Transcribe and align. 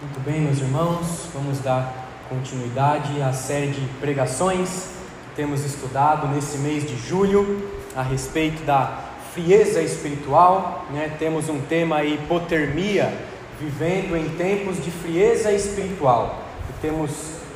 Muito 0.00 0.20
bem, 0.20 0.42
meus 0.42 0.60
irmãos, 0.60 1.26
vamos 1.34 1.58
dar 1.58 1.92
continuidade 2.28 3.20
à 3.20 3.32
série 3.32 3.72
de 3.72 3.80
pregações 4.00 4.90
que 5.30 5.34
temos 5.34 5.64
estudado 5.64 6.28
nesse 6.28 6.56
mês 6.58 6.86
de 6.86 6.96
julho 6.96 7.68
a 7.96 8.02
respeito 8.02 8.62
da 8.62 8.96
frieza 9.34 9.82
espiritual. 9.82 10.86
Né? 10.92 11.16
Temos 11.18 11.48
um 11.48 11.60
tema 11.62 11.96
aí, 11.96 12.14
hipotermia, 12.14 13.12
vivendo 13.58 14.16
em 14.16 14.28
tempos 14.36 14.80
de 14.80 14.88
frieza 14.88 15.50
espiritual. 15.50 16.44
E 16.70 16.80
temos 16.80 17.10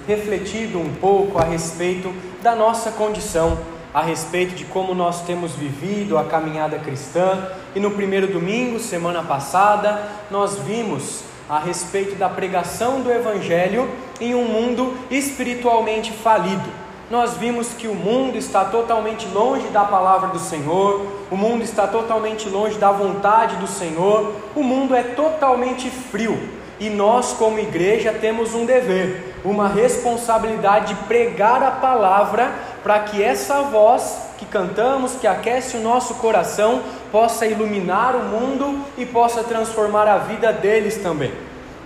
refletido 0.08 0.80
um 0.80 0.92
pouco 0.96 1.38
a 1.38 1.44
respeito 1.44 2.12
da 2.42 2.56
nossa 2.56 2.90
condição, 2.90 3.56
a 3.94 4.02
respeito 4.02 4.56
de 4.56 4.64
como 4.64 4.96
nós 4.96 5.22
temos 5.22 5.52
vivido 5.52 6.18
a 6.18 6.24
caminhada 6.24 6.76
cristã. 6.80 7.50
E 7.72 7.78
no 7.78 7.92
primeiro 7.92 8.26
domingo, 8.26 8.80
semana 8.80 9.22
passada, 9.22 10.10
nós 10.28 10.58
vimos 10.58 11.30
a 11.48 11.58
respeito 11.58 12.14
da 12.16 12.28
pregação 12.28 13.00
do 13.00 13.10
Evangelho 13.10 13.88
em 14.20 14.34
um 14.34 14.44
mundo 14.44 14.96
espiritualmente 15.10 16.12
falido. 16.12 16.68
Nós 17.10 17.36
vimos 17.36 17.74
que 17.74 17.88
o 17.88 17.94
mundo 17.94 18.38
está 18.38 18.64
totalmente 18.64 19.26
longe 19.28 19.68
da 19.68 19.84
palavra 19.84 20.28
do 20.28 20.38
Senhor, 20.38 21.06
o 21.30 21.36
mundo 21.36 21.62
está 21.62 21.86
totalmente 21.86 22.48
longe 22.48 22.78
da 22.78 22.90
vontade 22.90 23.56
do 23.56 23.66
Senhor, 23.66 24.34
o 24.56 24.62
mundo 24.62 24.94
é 24.94 25.02
totalmente 25.02 25.90
frio 25.90 26.62
e 26.82 26.90
nós, 26.90 27.32
como 27.34 27.60
igreja, 27.60 28.12
temos 28.12 28.54
um 28.54 28.66
dever, 28.66 29.36
uma 29.44 29.68
responsabilidade 29.68 30.94
de 30.94 31.02
pregar 31.04 31.62
a 31.62 31.70
palavra 31.70 32.52
para 32.82 33.00
que 33.00 33.22
essa 33.22 33.62
voz 33.62 34.18
que 34.38 34.46
cantamos, 34.46 35.14
que 35.14 35.26
aquece 35.26 35.76
o 35.76 35.80
nosso 35.80 36.14
coração, 36.14 36.82
possa 37.10 37.46
iluminar 37.46 38.16
o 38.16 38.24
mundo 38.24 38.84
e 38.98 39.06
possa 39.06 39.44
transformar 39.44 40.08
a 40.08 40.18
vida 40.18 40.52
deles 40.52 40.96
também. 40.96 41.32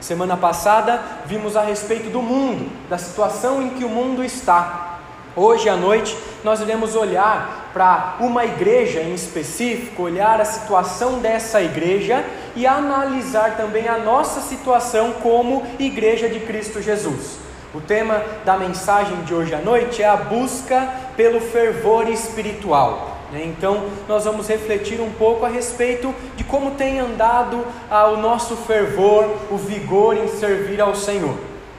Semana 0.00 0.36
passada 0.36 1.00
vimos 1.26 1.56
a 1.56 1.62
respeito 1.62 2.10
do 2.10 2.22
mundo, 2.22 2.70
da 2.88 2.98
situação 2.98 3.62
em 3.62 3.70
que 3.70 3.84
o 3.84 3.88
mundo 3.88 4.24
está. 4.24 5.00
Hoje 5.34 5.68
à 5.68 5.76
noite 5.76 6.16
nós 6.42 6.60
iremos 6.60 6.94
olhar 6.94 7.70
para 7.74 8.16
uma 8.20 8.44
igreja 8.44 9.00
em 9.00 9.12
específico, 9.12 10.04
olhar 10.04 10.40
a 10.40 10.46
situação 10.46 11.18
dessa 11.18 11.60
igreja 11.60 12.24
e 12.54 12.66
analisar 12.66 13.56
também 13.56 13.86
a 13.86 13.98
nossa 13.98 14.40
situação 14.40 15.12
como 15.22 15.66
igreja 15.78 16.28
de 16.28 16.40
Cristo 16.40 16.80
Jesus. 16.80 17.45
O 17.76 17.80
tema 17.82 18.24
da 18.42 18.56
mensagem 18.56 19.20
de 19.24 19.34
hoje 19.34 19.54
à 19.54 19.58
noite 19.58 20.02
é 20.02 20.08
a 20.08 20.16
busca 20.16 20.90
pelo 21.14 21.42
fervor 21.42 22.08
espiritual. 22.08 23.18
Né? 23.30 23.44
Então, 23.44 23.90
nós 24.08 24.24
vamos 24.24 24.48
refletir 24.48 24.98
um 24.98 25.10
pouco 25.10 25.44
a 25.44 25.48
respeito 25.50 26.14
de 26.36 26.42
como 26.42 26.70
tem 26.70 26.98
andado 27.00 27.62
ah, 27.90 28.06
o 28.06 28.16
nosso 28.16 28.56
fervor, 28.56 29.26
o 29.50 29.58
vigor 29.58 30.16
em 30.16 30.26
servir 30.26 30.80
ao 30.80 30.96
Senhor. 30.96 31.36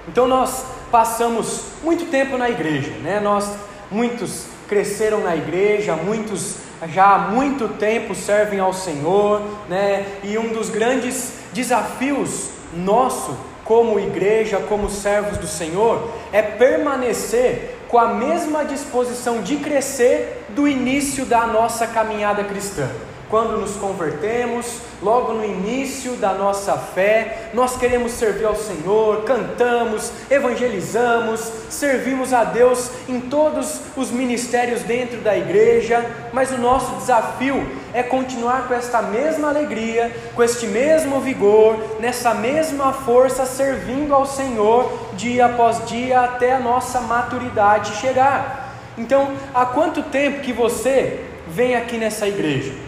Então, 0.08 0.28
nós 0.28 0.66
passamos 0.92 1.64
muito 1.81 2.06
tempo 2.11 2.38
na 2.38 2.48
igreja, 2.48 2.92
né? 3.02 3.20
Nós 3.20 3.52
muitos 3.89 4.45
cresceram 4.67 5.22
na 5.22 5.36
igreja, 5.36 5.95
muitos 5.95 6.58
já 6.89 7.16
há 7.16 7.17
muito 7.17 7.70
tempo 7.70 8.14
servem 8.14 8.59
ao 8.59 8.72
Senhor, 8.72 9.42
né? 9.67 10.06
E 10.23 10.38
um 10.38 10.50
dos 10.50 10.70
grandes 10.70 11.39
desafios 11.54 12.50
nosso 12.72 13.36
como 13.68 14.00
igreja, 14.00 14.60
como 14.70 14.90
servos 14.90 15.38
do 15.38 15.46
Senhor, 15.46 16.10
é 16.32 16.42
permanecer 16.42 17.76
com 17.90 18.00
a 18.00 18.08
mesma 18.08 18.64
disposição 18.64 19.42
de 19.42 19.58
crescer 19.58 20.46
do 20.50 20.68
início 20.68 21.26
da 21.26 21.46
nossa 21.46 21.86
caminhada 21.86 22.44
cristã. 22.45 22.90
Quando 23.30 23.58
nos 23.58 23.75
convertemos, 23.75 24.80
logo 25.02 25.33
no 25.33 25.44
início 25.44 26.14
da 26.14 26.31
nossa 26.31 26.78
fé, 26.78 27.50
nós 27.53 27.75
queremos 27.75 28.14
servir 28.14 28.45
ao 28.45 28.56
Senhor, 28.56 29.23
cantamos, 29.23 30.14
evangelizamos, 30.31 31.42
servimos 31.70 32.31
a 32.31 32.45
Deus 32.45 32.89
em 33.09 33.20
todos 33.20 33.81
os 33.98 34.11
ministérios 34.11 34.82
dentro 34.83 35.17
da 35.20 35.37
igreja, 35.37 36.10
mas 36.32 36.52
o 36.52 36.58
nosso 36.58 36.95
desafio 36.95 37.70
é 37.93 38.02
continuar 38.02 38.66
com 38.66 38.73
esta 38.73 39.02
mesma 39.02 39.49
alegria, 39.49 40.10
com 40.33 40.42
este 40.42 40.66
mesmo 40.66 41.20
vigor, 41.20 41.98
nessa 41.99 42.33
mesma 42.33 42.93
força, 42.93 43.45
servindo 43.45 44.16
ao 44.16 44.26
Senhor 44.26 44.89
dia 45.16 45.48
após 45.48 45.86
dia 45.86 46.21
até 46.21 46.54
a 46.54 46.60
nossa 46.60 47.02
maturidade 47.02 47.98
chegar. 47.98 48.73
Então, 48.98 49.32
há 49.54 49.66
quanto 49.66 50.02
tempo 50.04 50.39
que 50.39 50.54
você 50.54 51.26
vem 51.45 51.76
aqui 51.76 51.98
nessa 51.98 52.26
igreja? 52.26 52.86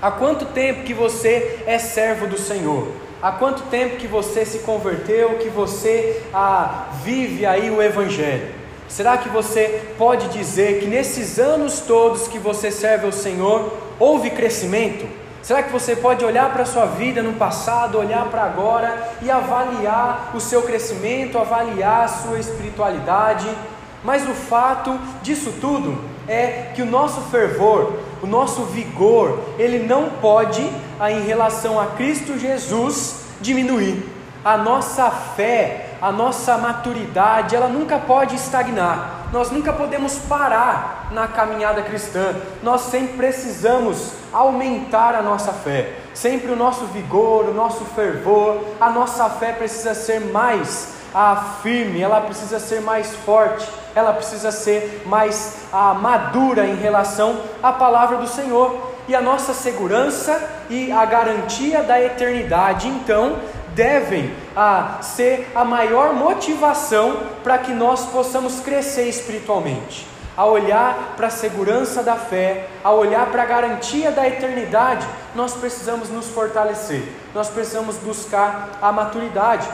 Há 0.00 0.12
quanto 0.12 0.44
tempo 0.44 0.84
que 0.84 0.94
você 0.94 1.58
é 1.66 1.76
servo 1.76 2.28
do 2.28 2.38
Senhor? 2.38 2.86
Há 3.20 3.32
quanto 3.32 3.64
tempo 3.64 3.96
que 3.96 4.06
você 4.06 4.44
se 4.44 4.60
converteu, 4.60 5.38
que 5.38 5.48
você 5.48 6.22
ah, 6.32 6.86
vive 7.02 7.44
aí 7.44 7.68
o 7.68 7.82
Evangelho? 7.82 8.54
Será 8.88 9.18
que 9.18 9.28
você 9.28 9.82
pode 9.98 10.28
dizer 10.28 10.78
que 10.78 10.86
nesses 10.86 11.40
anos 11.40 11.80
todos 11.80 12.28
que 12.28 12.38
você 12.38 12.70
serve 12.70 13.06
ao 13.06 13.12
Senhor, 13.12 13.76
houve 13.98 14.30
crescimento? 14.30 15.04
Será 15.42 15.64
que 15.64 15.72
você 15.72 15.96
pode 15.96 16.24
olhar 16.24 16.52
para 16.52 16.62
a 16.62 16.66
sua 16.66 16.86
vida 16.86 17.20
no 17.20 17.32
passado, 17.32 17.98
olhar 17.98 18.26
para 18.26 18.44
agora 18.44 19.16
e 19.20 19.28
avaliar 19.28 20.30
o 20.32 20.40
seu 20.40 20.62
crescimento, 20.62 21.38
avaliar 21.38 22.04
a 22.04 22.08
sua 22.08 22.38
espiritualidade? 22.38 23.48
Mas 24.04 24.28
o 24.28 24.32
fato 24.32 24.96
disso 25.22 25.54
tudo 25.60 25.98
é 26.28 26.70
que 26.74 26.82
o 26.82 26.86
nosso 26.86 27.20
fervor, 27.30 27.98
o 28.22 28.26
nosso 28.26 28.62
vigor, 28.64 29.40
ele 29.58 29.78
não 29.86 30.10
pode, 30.10 30.68
ah, 30.98 31.10
em 31.10 31.22
relação 31.22 31.80
a 31.80 31.86
Cristo 31.86 32.38
Jesus, 32.38 33.24
diminuir. 33.40 34.02
A 34.44 34.56
nossa 34.56 35.10
fé, 35.10 35.90
a 36.00 36.12
nossa 36.12 36.56
maturidade, 36.56 37.54
ela 37.54 37.68
nunca 37.68 37.98
pode 37.98 38.36
estagnar. 38.36 39.28
Nós 39.32 39.50
nunca 39.50 39.72
podemos 39.72 40.16
parar 40.20 41.08
na 41.10 41.28
caminhada 41.28 41.82
cristã. 41.82 42.34
Nós 42.62 42.82
sempre 42.82 43.16
precisamos 43.16 44.12
aumentar 44.32 45.14
a 45.14 45.22
nossa 45.22 45.52
fé. 45.52 45.92
Sempre 46.14 46.50
o 46.50 46.56
nosso 46.56 46.86
vigor, 46.86 47.46
o 47.46 47.54
nosso 47.54 47.84
fervor, 47.84 48.64
a 48.80 48.90
nossa 48.90 49.28
fé 49.28 49.52
precisa 49.52 49.94
ser 49.94 50.20
mais 50.20 50.94
ah, 51.14 51.54
firme, 51.62 52.00
ela 52.00 52.20
precisa 52.20 52.58
ser 52.58 52.80
mais 52.80 53.14
forte, 53.14 53.68
ela 53.94 54.12
precisa 54.12 54.50
ser 54.50 55.02
mais 55.06 55.56
ah, 55.72 55.94
madura 55.94 56.66
em 56.66 56.76
relação 56.76 57.40
à 57.62 57.72
palavra 57.72 58.18
do 58.18 58.26
Senhor. 58.26 58.88
E 59.08 59.14
a 59.14 59.20
nossa 59.22 59.54
segurança 59.54 60.38
e 60.68 60.92
a 60.92 61.04
garantia 61.06 61.82
da 61.82 62.00
eternidade, 62.00 62.88
então, 62.88 63.38
devem 63.78 64.34
ah, 64.56 64.98
ser 65.00 65.50
a 65.54 65.64
maior 65.64 66.12
motivação 66.12 67.22
para 67.44 67.58
que 67.58 67.72
nós 67.72 68.06
possamos 68.06 68.60
crescer 68.60 69.08
espiritualmente. 69.08 70.06
A 70.36 70.44
olhar 70.44 71.14
para 71.16 71.28
a 71.28 71.30
segurança 71.30 72.02
da 72.02 72.16
fé, 72.16 72.68
a 72.82 72.92
olhar 72.92 73.26
para 73.26 73.42
a 73.42 73.46
garantia 73.46 74.10
da 74.10 74.26
eternidade, 74.26 75.06
nós 75.34 75.54
precisamos 75.54 76.10
nos 76.10 76.26
fortalecer, 76.28 77.02
nós 77.34 77.48
precisamos 77.48 77.96
buscar 77.96 78.70
a 78.82 78.92
maturidade. 78.92 79.68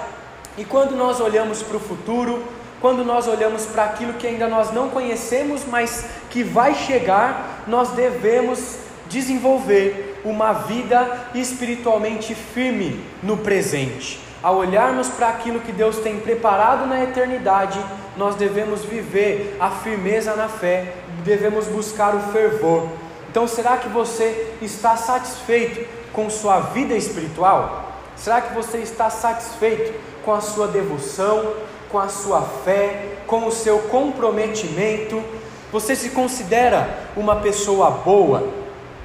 E 0.57 0.65
quando 0.65 0.95
nós 0.95 1.21
olhamos 1.21 1.63
para 1.63 1.77
o 1.77 1.81
futuro, 1.81 2.45
quando 2.81 3.05
nós 3.05 3.27
olhamos 3.27 3.67
para 3.67 3.85
aquilo 3.85 4.15
que 4.15 4.27
ainda 4.27 4.49
nós 4.49 4.73
não 4.73 4.91
conhecemos, 4.91 5.65
mas 5.65 6.07
que 6.31 6.43
vai 6.43 6.75
chegar, 6.75 7.65
nós 7.67 7.91
devemos 7.91 8.79
desenvolver 9.09 10.21
uma 10.25 10.53
vida 10.53 11.29
espiritualmente 11.35 12.35
firme 12.35 13.05
no 13.23 13.37
presente. 13.39 14.21
Ao 14.43 14.57
olharmos 14.57 15.09
para 15.09 15.29
aquilo 15.29 15.61
que 15.61 15.73
Deus 15.73 15.99
tem 15.99 16.21
preparado 16.21 16.87
na 16.87 17.03
eternidade, 17.03 17.79
nós 18.17 18.35
devemos 18.35 18.85
viver 18.85 19.57
a 19.59 19.71
firmeza 19.71 20.35
na 20.37 20.49
fé, 20.49 20.93
devemos 21.25 21.67
buscar 21.67 22.15
o 22.15 22.21
fervor. 22.33 22.89
Então, 23.31 23.49
será 23.49 23.77
que 23.79 23.89
você 23.89 24.55
está 24.61 24.97
satisfeito 24.97 25.89
com 26.13 26.29
sua 26.29 26.61
vida 26.61 26.95
espiritual? 26.95 27.93
Será 28.17 28.41
que 28.41 28.55
você 28.55 28.79
está 28.79 29.11
satisfeito 29.11 29.93
com 30.25 30.33
a 30.33 30.41
sua 30.41 30.69
devoção, 30.69 31.55
com 31.95 32.01
a 32.01 32.09
sua 32.09 32.43
fé, 32.43 33.19
com 33.25 33.47
o 33.47 33.53
seu 33.53 33.79
comprometimento? 33.79 35.23
Você 35.71 35.95
se 35.95 36.11
considera 36.11 36.89
uma 37.17 37.37
pessoa 37.37 37.89
boa? 37.89 38.49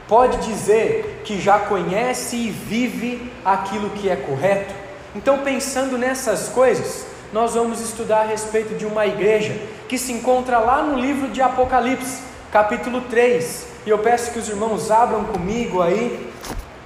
Pode 0.08 0.38
dizer 0.38 1.22
que 1.24 1.40
já 1.40 1.60
conhece 1.60 2.36
e 2.36 2.50
vive 2.50 3.32
aquilo 3.46 3.92
que 3.92 4.10
é 4.10 4.16
correto? 4.16 4.74
Então, 5.16 5.38
pensando 5.38 6.00
nessas 6.00 6.50
coisas, 6.50 7.06
nós 7.32 7.54
vamos 7.54 7.80
estudar 7.80 8.22
a 8.22 8.26
respeito 8.26 8.74
de 8.74 8.88
uma 8.88 9.06
igreja 9.06 9.56
que 9.88 10.00
se 10.00 10.12
encontra 10.12 10.58
lá 10.58 10.82
no 10.82 11.00
livro 11.00 11.28
de 11.28 11.44
Apocalipse, 11.44 12.24
capítulo 12.52 13.02
3. 13.02 13.68
E 13.86 13.90
eu 13.92 14.00
peço 14.00 14.32
que 14.32 14.40
os 14.40 14.50
irmãos 14.50 14.90
abram 14.90 15.26
comigo 15.26 15.80
aí 15.84 16.28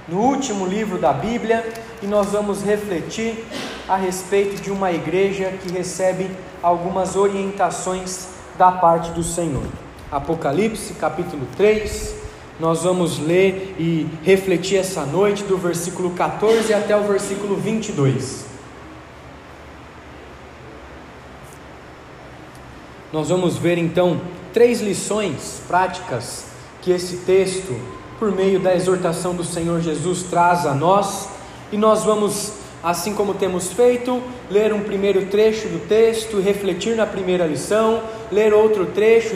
no 0.06 0.20
último 0.20 0.66
livro 0.66 0.98
da 0.98 1.14
Bíblia 1.14 1.64
e 2.02 2.06
nós 2.06 2.26
vamos 2.26 2.62
refletir 2.62 3.46
a 3.88 3.96
respeito 3.96 4.62
de 4.62 4.70
uma 4.70 4.92
igreja 4.92 5.52
que 5.62 5.72
recebe 5.72 6.30
algumas 6.62 7.16
orientações 7.16 8.28
da 8.56 8.72
parte 8.72 9.10
do 9.10 9.22
Senhor. 9.22 9.64
Apocalipse 10.10 10.94
capítulo 10.94 11.46
3, 11.56 12.14
nós 12.58 12.84
vamos 12.84 13.18
ler 13.18 13.74
e 13.78 14.08
refletir 14.22 14.78
essa 14.78 15.04
noite 15.04 15.42
do 15.44 15.58
versículo 15.58 16.10
14 16.10 16.72
até 16.72 16.96
o 16.96 17.02
versículo 17.02 17.56
22. 17.56 18.46
Nós 23.12 23.28
vamos 23.28 23.56
ver 23.56 23.76
então 23.76 24.20
três 24.52 24.80
lições 24.80 25.60
práticas 25.68 26.46
que 26.80 26.90
esse 26.90 27.18
texto, 27.18 27.78
por 28.18 28.32
meio 28.32 28.60
da 28.60 28.74
exortação 28.74 29.34
do 29.34 29.44
Senhor 29.44 29.80
Jesus, 29.80 30.22
traz 30.24 30.66
a 30.66 30.74
nós, 30.74 31.28
e 31.72 31.76
nós 31.76 32.04
vamos 32.04 32.63
assim 32.84 33.14
como 33.14 33.32
temos 33.32 33.72
feito, 33.72 34.22
ler 34.50 34.70
um 34.74 34.80
primeiro 34.80 35.24
trecho 35.26 35.68
do 35.68 35.88
texto, 35.88 36.38
refletir 36.38 36.94
na 36.94 37.06
primeira 37.06 37.46
lição, 37.46 38.02
ler 38.30 38.52
outro 38.52 38.84
trecho, 38.84 39.34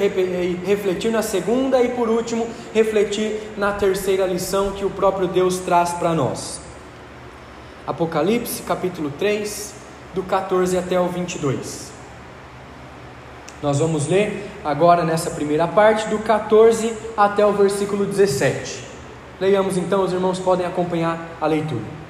refletir 0.66 1.10
na 1.10 1.22
segunda 1.22 1.80
e, 1.82 1.88
por 1.88 2.10
último, 2.10 2.46
refletir 2.74 3.40
na 3.56 3.72
terceira 3.72 4.26
lição 4.26 4.72
que 4.72 4.84
o 4.84 4.90
próprio 4.90 5.26
Deus 5.26 5.60
traz 5.60 5.92
para 5.92 6.12
nós. 6.12 6.60
Apocalipse, 7.86 8.62
capítulo 8.64 9.10
3, 9.18 9.72
do 10.14 10.22
14 10.22 10.76
até 10.76 11.00
o 11.00 11.08
22. 11.08 11.90
Nós 13.62 13.78
vamos 13.78 14.06
ler 14.06 14.46
agora 14.62 15.04
nessa 15.04 15.30
primeira 15.30 15.66
parte, 15.66 16.06
do 16.08 16.18
14 16.18 16.92
até 17.16 17.46
o 17.46 17.52
versículo 17.52 18.04
17. 18.04 18.84
Leiamos 19.40 19.78
então, 19.78 20.04
os 20.04 20.12
irmãos 20.12 20.38
podem 20.38 20.66
acompanhar 20.66 21.36
a 21.40 21.46
leitura. 21.46 22.07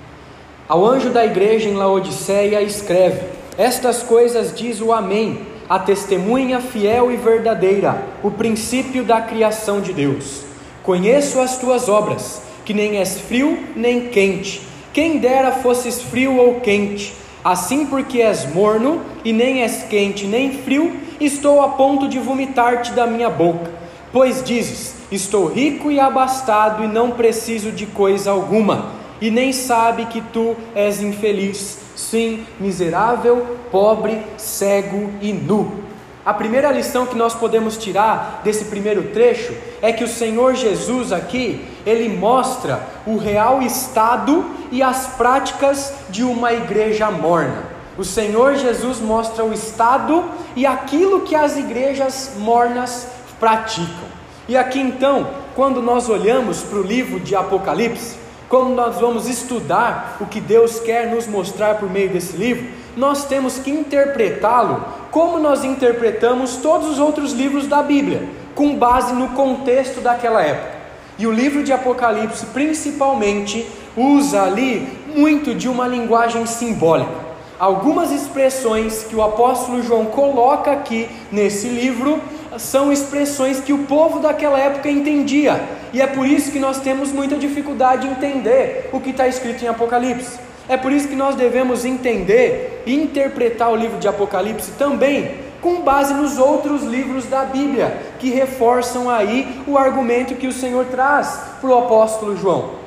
Ao 0.69 0.85
anjo 0.85 1.09
da 1.09 1.25
igreja 1.25 1.67
em 1.67 1.73
Laodiceia, 1.73 2.61
escreve: 2.61 3.23
Estas 3.57 4.03
coisas 4.03 4.55
diz 4.55 4.83
o 4.83 4.93
Amém, 4.93 5.41
a 5.67 5.79
testemunha 5.79 6.61
fiel 6.61 7.11
e 7.11 7.17
verdadeira, 7.17 8.03
o 8.23 8.31
princípio 8.31 9.03
da 9.03 9.19
criação 9.19 9.81
de 9.81 9.95
Deus. 9.95 10.43
Conheço 10.83 11.41
as 11.41 11.57
tuas 11.57 11.89
obras, 11.89 12.43
que 12.67 12.75
nem 12.75 12.99
és 12.99 13.19
frio 13.19 13.59
nem 13.75 14.09
quente. 14.09 14.61
Quem 14.93 15.17
dera 15.17 15.53
fosses 15.53 16.03
frio 16.03 16.37
ou 16.37 16.61
quente. 16.61 17.15
Assim, 17.43 17.87
porque 17.87 18.21
és 18.21 18.45
morno 18.53 19.01
e 19.25 19.33
nem 19.33 19.63
és 19.63 19.85
quente 19.85 20.27
nem 20.27 20.53
frio, 20.53 20.93
estou 21.19 21.63
a 21.63 21.69
ponto 21.71 22.07
de 22.07 22.19
vomitar-te 22.19 22.93
da 22.93 23.07
minha 23.07 23.31
boca. 23.31 23.71
Pois 24.13 24.45
dizes: 24.45 24.95
Estou 25.11 25.47
rico 25.47 25.91
e 25.91 25.99
abastado 25.99 26.85
e 26.85 26.87
não 26.87 27.13
preciso 27.13 27.73
de 27.73 27.87
coisa 27.87 28.31
alguma, 28.31 28.98
e 29.21 29.31
nem 29.31 29.53
sabe 29.53 30.07
que 30.07 30.21
tu 30.21 30.57
és 30.75 31.01
infeliz, 31.01 31.79
sim, 31.97 32.47
miserável, 32.59 33.59
pobre, 33.71 34.23
cego 34.37 35.11
e 35.21 35.33
nu. 35.33 35.89
A 36.25 36.35
primeira 36.35 36.71
lição 36.71 37.07
que 37.07 37.17
nós 37.17 37.35
podemos 37.35 37.79
tirar 37.79 38.43
desse 38.45 38.67
primeiro 38.67 39.05
trecho 39.15 39.55
é 39.81 39.93
que 39.93 40.05
o 40.05 40.09
Senhor 40.09 40.55
Jesus 40.55 41.11
aqui, 41.11 41.67
ele 41.87 42.09
mostra 42.09 42.87
o 43.07 43.17
real 43.17 43.63
estado 43.63 44.45
e 44.71 44.83
as 44.83 45.07
práticas 45.17 45.93
de 46.11 46.23
uma 46.23 46.53
igreja 46.53 47.11
morna. 47.11 47.65
O 47.97 48.05
Senhor 48.05 48.57
Jesus 48.57 49.01
mostra 49.01 49.43
o 49.43 49.53
estado 49.53 50.23
e 50.55 50.67
aquilo 50.67 51.23
que 51.23 51.35
as 51.35 51.57
igrejas 51.57 52.33
mornas 52.37 53.09
praticam. 53.41 54.07
E 54.47 54.57
aqui 54.57 54.79
então, 54.79 55.29
quando 55.57 55.81
nós 55.81 56.09
olhamos 56.09 56.63
para 56.63 56.79
o 56.79 56.83
livro 56.83 57.19
de 57.19 57.35
Apocalipse, 57.35 58.17
quando 58.49 58.75
nós 58.75 58.99
vamos 58.99 59.29
estudar 59.29 60.17
o 60.21 60.27
que 60.27 60.41
Deus 60.41 60.81
quer 60.81 61.09
nos 61.09 61.27
mostrar 61.27 61.77
por 61.77 61.91
meio 61.91 62.11
desse 62.11 62.37
livro, 62.37 62.67
nós 62.97 63.27
temos 63.27 63.59
que 63.59 63.71
interpretá-lo 63.71 64.85
como 65.11 65.39
nós 65.39 65.65
interpretamos 65.65 66.57
todos 66.57 66.89
os 66.89 66.99
outros 66.99 67.33
livros 67.33 67.67
da 67.67 67.83
Bíblia, 67.83 68.29
com 68.55 68.75
base 68.75 69.13
no 69.13 69.29
contexto 69.29 70.01
daquela 70.01 70.43
época. 70.43 70.79
E 71.19 71.27
o 71.27 71.33
livro 71.33 71.63
de 71.63 71.73
Apocalipse, 71.73 72.47
principalmente, 72.47 73.67
usa 73.97 74.43
ali 74.43 74.89
muito 75.15 75.55
de 75.55 75.69
uma 75.69 75.87
linguagem 75.87 76.47
simbólica 76.47 77.29
algumas 77.59 78.13
expressões 78.13 79.03
que 79.03 79.17
o 79.17 79.23
apóstolo 79.23 79.83
João 79.83 80.07
coloca 80.07 80.71
aqui 80.71 81.09
nesse 81.33 81.69
livro 81.69 82.21
são 82.57 82.93
expressões 82.93 83.61
que 83.61 83.73
o 83.73 83.85
povo 83.85 84.21
daquela 84.21 84.59
época 84.59 84.89
entendia, 84.89 85.61
e 85.93 86.01
é 86.01 86.07
por 86.07 86.27
isso 86.27 86.51
que 86.51 86.59
nós 86.59 86.81
temos 86.81 87.13
muita 87.13 87.37
dificuldade 87.37 88.07
em 88.07 88.13
entender 88.13 88.89
o 88.93 89.01
que 89.01 89.11
está 89.11 89.29
escrito 89.29 89.65
em 89.65 89.69
Apocalipse. 89.69 90.39
É 90.69 90.77
por 90.77 90.93
isso 90.93 91.09
que 91.09 91.17
nós 91.17 91.35
devemos 91.35 91.85
entender 91.85 92.83
e 92.87 92.95
interpretar 92.95 93.71
o 93.71 93.77
livro 93.77 93.99
de 93.99 94.07
Apocalipse 94.07 94.73
também 94.73 95.49
com 95.61 95.81
base 95.81 96.15
nos 96.15 96.39
outros 96.39 96.83
livros 96.85 97.25
da 97.27 97.45
Bíblia, 97.45 97.99
que 98.19 98.31
reforçam 98.31 99.11
aí 99.11 99.63
o 99.67 99.77
argumento 99.77 100.35
que 100.35 100.47
o 100.47 100.53
Senhor 100.53 100.85
traz 100.87 101.41
para 101.61 101.71
o 101.71 101.79
apóstolo 101.79 102.37
João. 102.37 102.79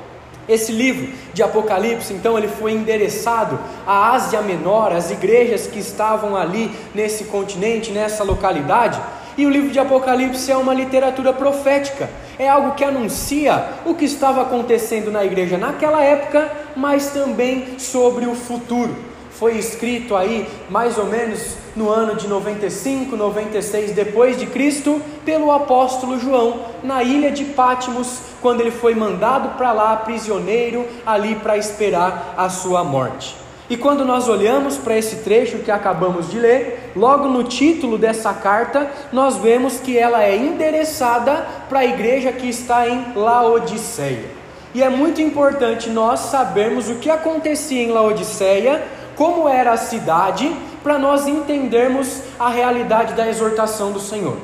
Esse 0.48 0.72
livro 0.72 1.08
de 1.32 1.42
Apocalipse, 1.42 2.12
então, 2.12 2.36
ele 2.36 2.48
foi 2.48 2.72
endereçado 2.72 3.58
à 3.86 4.12
Ásia 4.12 4.42
Menor, 4.42 4.92
às 4.92 5.10
igrejas 5.10 5.66
que 5.66 5.78
estavam 5.78 6.36
ali 6.36 6.70
nesse 6.94 7.24
continente, 7.24 7.92
nessa 7.92 8.24
localidade. 8.24 9.00
E 9.36 9.46
o 9.46 9.50
livro 9.50 9.70
de 9.70 9.78
Apocalipse 9.78 10.50
é 10.50 10.56
uma 10.56 10.74
literatura 10.74 11.32
profética, 11.32 12.10
é 12.38 12.48
algo 12.48 12.74
que 12.74 12.84
anuncia 12.84 13.64
o 13.84 13.94
que 13.94 14.04
estava 14.04 14.42
acontecendo 14.42 15.10
na 15.10 15.24
igreja 15.24 15.56
naquela 15.56 16.02
época, 16.02 16.50
mas 16.76 17.10
também 17.10 17.78
sobre 17.78 18.26
o 18.26 18.34
futuro 18.34 19.12
foi 19.42 19.58
escrito 19.58 20.14
aí 20.14 20.48
mais 20.70 20.96
ou 20.98 21.06
menos 21.06 21.56
no 21.74 21.90
ano 21.90 22.14
de 22.14 22.28
95, 22.28 23.16
96 23.16 23.90
depois 23.90 24.38
de 24.38 24.46
Cristo, 24.46 25.02
pelo 25.24 25.50
apóstolo 25.50 26.16
João, 26.16 26.60
na 26.80 27.02
ilha 27.02 27.28
de 27.32 27.46
Pátimos, 27.46 28.20
quando 28.40 28.60
ele 28.60 28.70
foi 28.70 28.94
mandado 28.94 29.56
para 29.56 29.72
lá 29.72 29.96
prisioneiro 29.96 30.86
ali 31.04 31.34
para 31.34 31.56
esperar 31.56 32.34
a 32.36 32.48
sua 32.48 32.84
morte. 32.84 33.34
E 33.68 33.76
quando 33.76 34.04
nós 34.04 34.28
olhamos 34.28 34.76
para 34.76 34.96
esse 34.96 35.16
trecho 35.16 35.58
que 35.58 35.72
acabamos 35.72 36.30
de 36.30 36.38
ler, 36.38 36.81
logo 36.94 37.28
no 37.28 37.44
título 37.44 37.98
dessa 37.98 38.32
carta, 38.32 38.90
nós 39.12 39.36
vemos 39.36 39.80
que 39.80 39.98
ela 39.98 40.22
é 40.22 40.36
endereçada 40.36 41.46
para 41.68 41.80
a 41.80 41.84
igreja 41.84 42.32
que 42.32 42.48
está 42.48 42.88
em 42.88 43.12
Laodiceia. 43.14 44.30
E 44.74 44.82
é 44.82 44.88
muito 44.88 45.20
importante 45.20 45.90
nós 45.90 46.20
sabermos 46.20 46.88
o 46.88 46.96
que 46.96 47.10
acontecia 47.10 47.82
em 47.82 47.90
Laodiceia 47.90 48.82
como 49.14 49.48
era 49.48 49.72
a 49.72 49.76
cidade, 49.76 50.50
para 50.82 50.98
nós 50.98 51.26
entendermos 51.26 52.22
a 52.38 52.48
realidade 52.48 53.14
da 53.14 53.28
exortação 53.28 53.92
do 53.92 54.00
Senhor. 54.00 54.36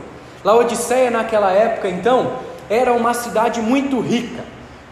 Laodiceia, 0.44 1.10
naquela 1.10 1.50
época, 1.50 1.88
então, 1.88 2.32
era 2.70 2.92
uma 2.92 3.14
cidade 3.14 3.60
muito 3.60 3.98
rica. 4.00 4.44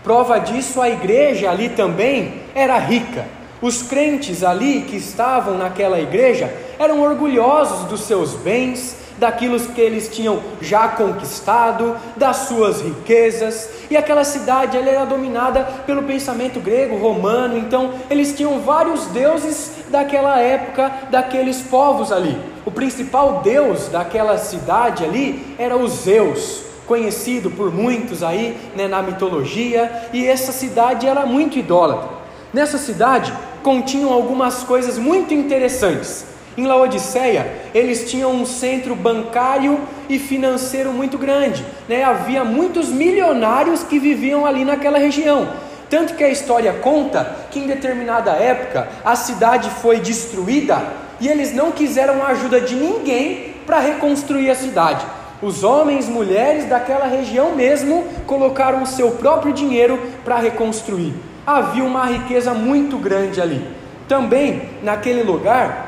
Prova 0.03 0.39
disso, 0.39 0.81
a 0.81 0.89
igreja 0.89 1.51
ali 1.51 1.69
também 1.69 2.43
era 2.55 2.79
rica. 2.79 3.27
Os 3.61 3.83
crentes 3.83 4.45
ali 4.45 4.83
que 4.83 4.97
estavam 4.97 5.57
naquela 5.57 5.99
igreja 5.99 6.53
eram 6.79 7.01
orgulhosos 7.01 7.85
dos 7.87 8.03
seus 8.03 8.35
bens, 8.35 8.97
daquilo 9.19 9.59
que 9.59 9.81
eles 9.81 10.09
tinham 10.09 10.41
já 10.61 10.89
conquistado, 10.89 11.97
das 12.17 12.37
suas 12.49 12.83
riquezas, 12.83 13.71
e 13.91 13.97
aquela 13.97 14.25
cidade 14.25 14.77
ela 14.77 14.91
era 14.91 15.07
dominada 15.07 15.65
pelo 15.87 16.03
pensamento 16.03 16.61
grego, 16.61 16.99
romano, 16.99 17.57
então 17.57 17.95
eles 18.11 18.37
tinham 18.37 18.61
vários 18.61 19.07
deuses 19.07 19.73
daquela 19.89 20.39
época, 20.39 20.93
daqueles 21.11 21.63
povos 21.63 22.13
ali. 22.13 22.37
O 22.65 22.71
principal 22.71 23.41
deus 23.43 23.89
daquela 23.89 24.37
cidade 24.39 25.05
ali 25.05 25.55
era 25.59 25.77
o 25.77 25.89
Zeus, 25.89 26.63
conhecido 26.87 27.51
por 27.51 27.73
muitos 27.73 28.23
aí 28.23 28.57
né, 28.77 28.87
na 28.87 29.03
mitologia, 29.03 30.09
e 30.13 30.27
essa 30.27 30.53
cidade 30.53 31.07
era 31.07 31.25
muito 31.25 31.59
idólatra. 31.59 32.26
Nessa 32.57 32.79
cidade 32.79 33.35
continham 33.63 34.11
algumas 34.11 34.63
coisas 34.63 34.97
muito 34.97 35.35
interessantes. 35.35 36.25
Em 36.57 36.67
Laodiceia, 36.67 37.53
eles 37.75 38.11
tinham 38.11 38.33
um 38.33 38.47
centro 38.47 38.97
bancário 38.97 39.79
e 40.09 40.19
financeiro 40.19 40.91
muito 40.91 41.19
grande. 41.19 41.63
Né? 41.87 42.03
Havia 42.03 42.45
muitos 42.47 42.89
milionários 42.89 43.83
que 43.83 43.99
viviam 43.99 44.47
ali 44.47 44.65
naquela 44.65 44.97
região. 44.97 45.51
Tanto 45.91 46.15
que 46.15 46.25
a 46.25 46.31
história 46.31 46.73
conta 46.73 47.31
que 47.51 47.59
em 47.59 47.67
determinada 47.67 48.31
época 48.31 48.89
a 49.05 49.15
cidade 49.15 49.69
foi 49.69 50.01
destruída 50.01 50.83
e 51.21 51.29
eles 51.29 51.55
não 51.55 51.71
quiseram 51.71 52.23
a 52.23 52.29
ajuda 52.29 52.59
de 52.59 52.75
ninguém 52.75 53.53
para 53.67 53.81
reconstruir 53.81 54.49
a 54.49 54.55
cidade. 54.55 55.05
Os 55.43 55.63
homens, 55.63 56.09
mulheres 56.09 56.65
daquela 56.65 57.07
região 57.07 57.55
mesmo 57.55 58.07
colocaram 58.27 58.83
o 58.83 58.87
seu 58.87 59.11
próprio 59.11 59.53
dinheiro 59.53 60.01
para 60.25 60.39
reconstruir. 60.39 61.36
Havia 61.47 61.85
uma 61.85 62.05
riqueza 62.07 62.53
muito 62.53 62.99
grande 62.99 63.41
ali. 63.41 63.65
Também 64.09 64.63
naquele 64.83 65.23
lugar 65.23 65.87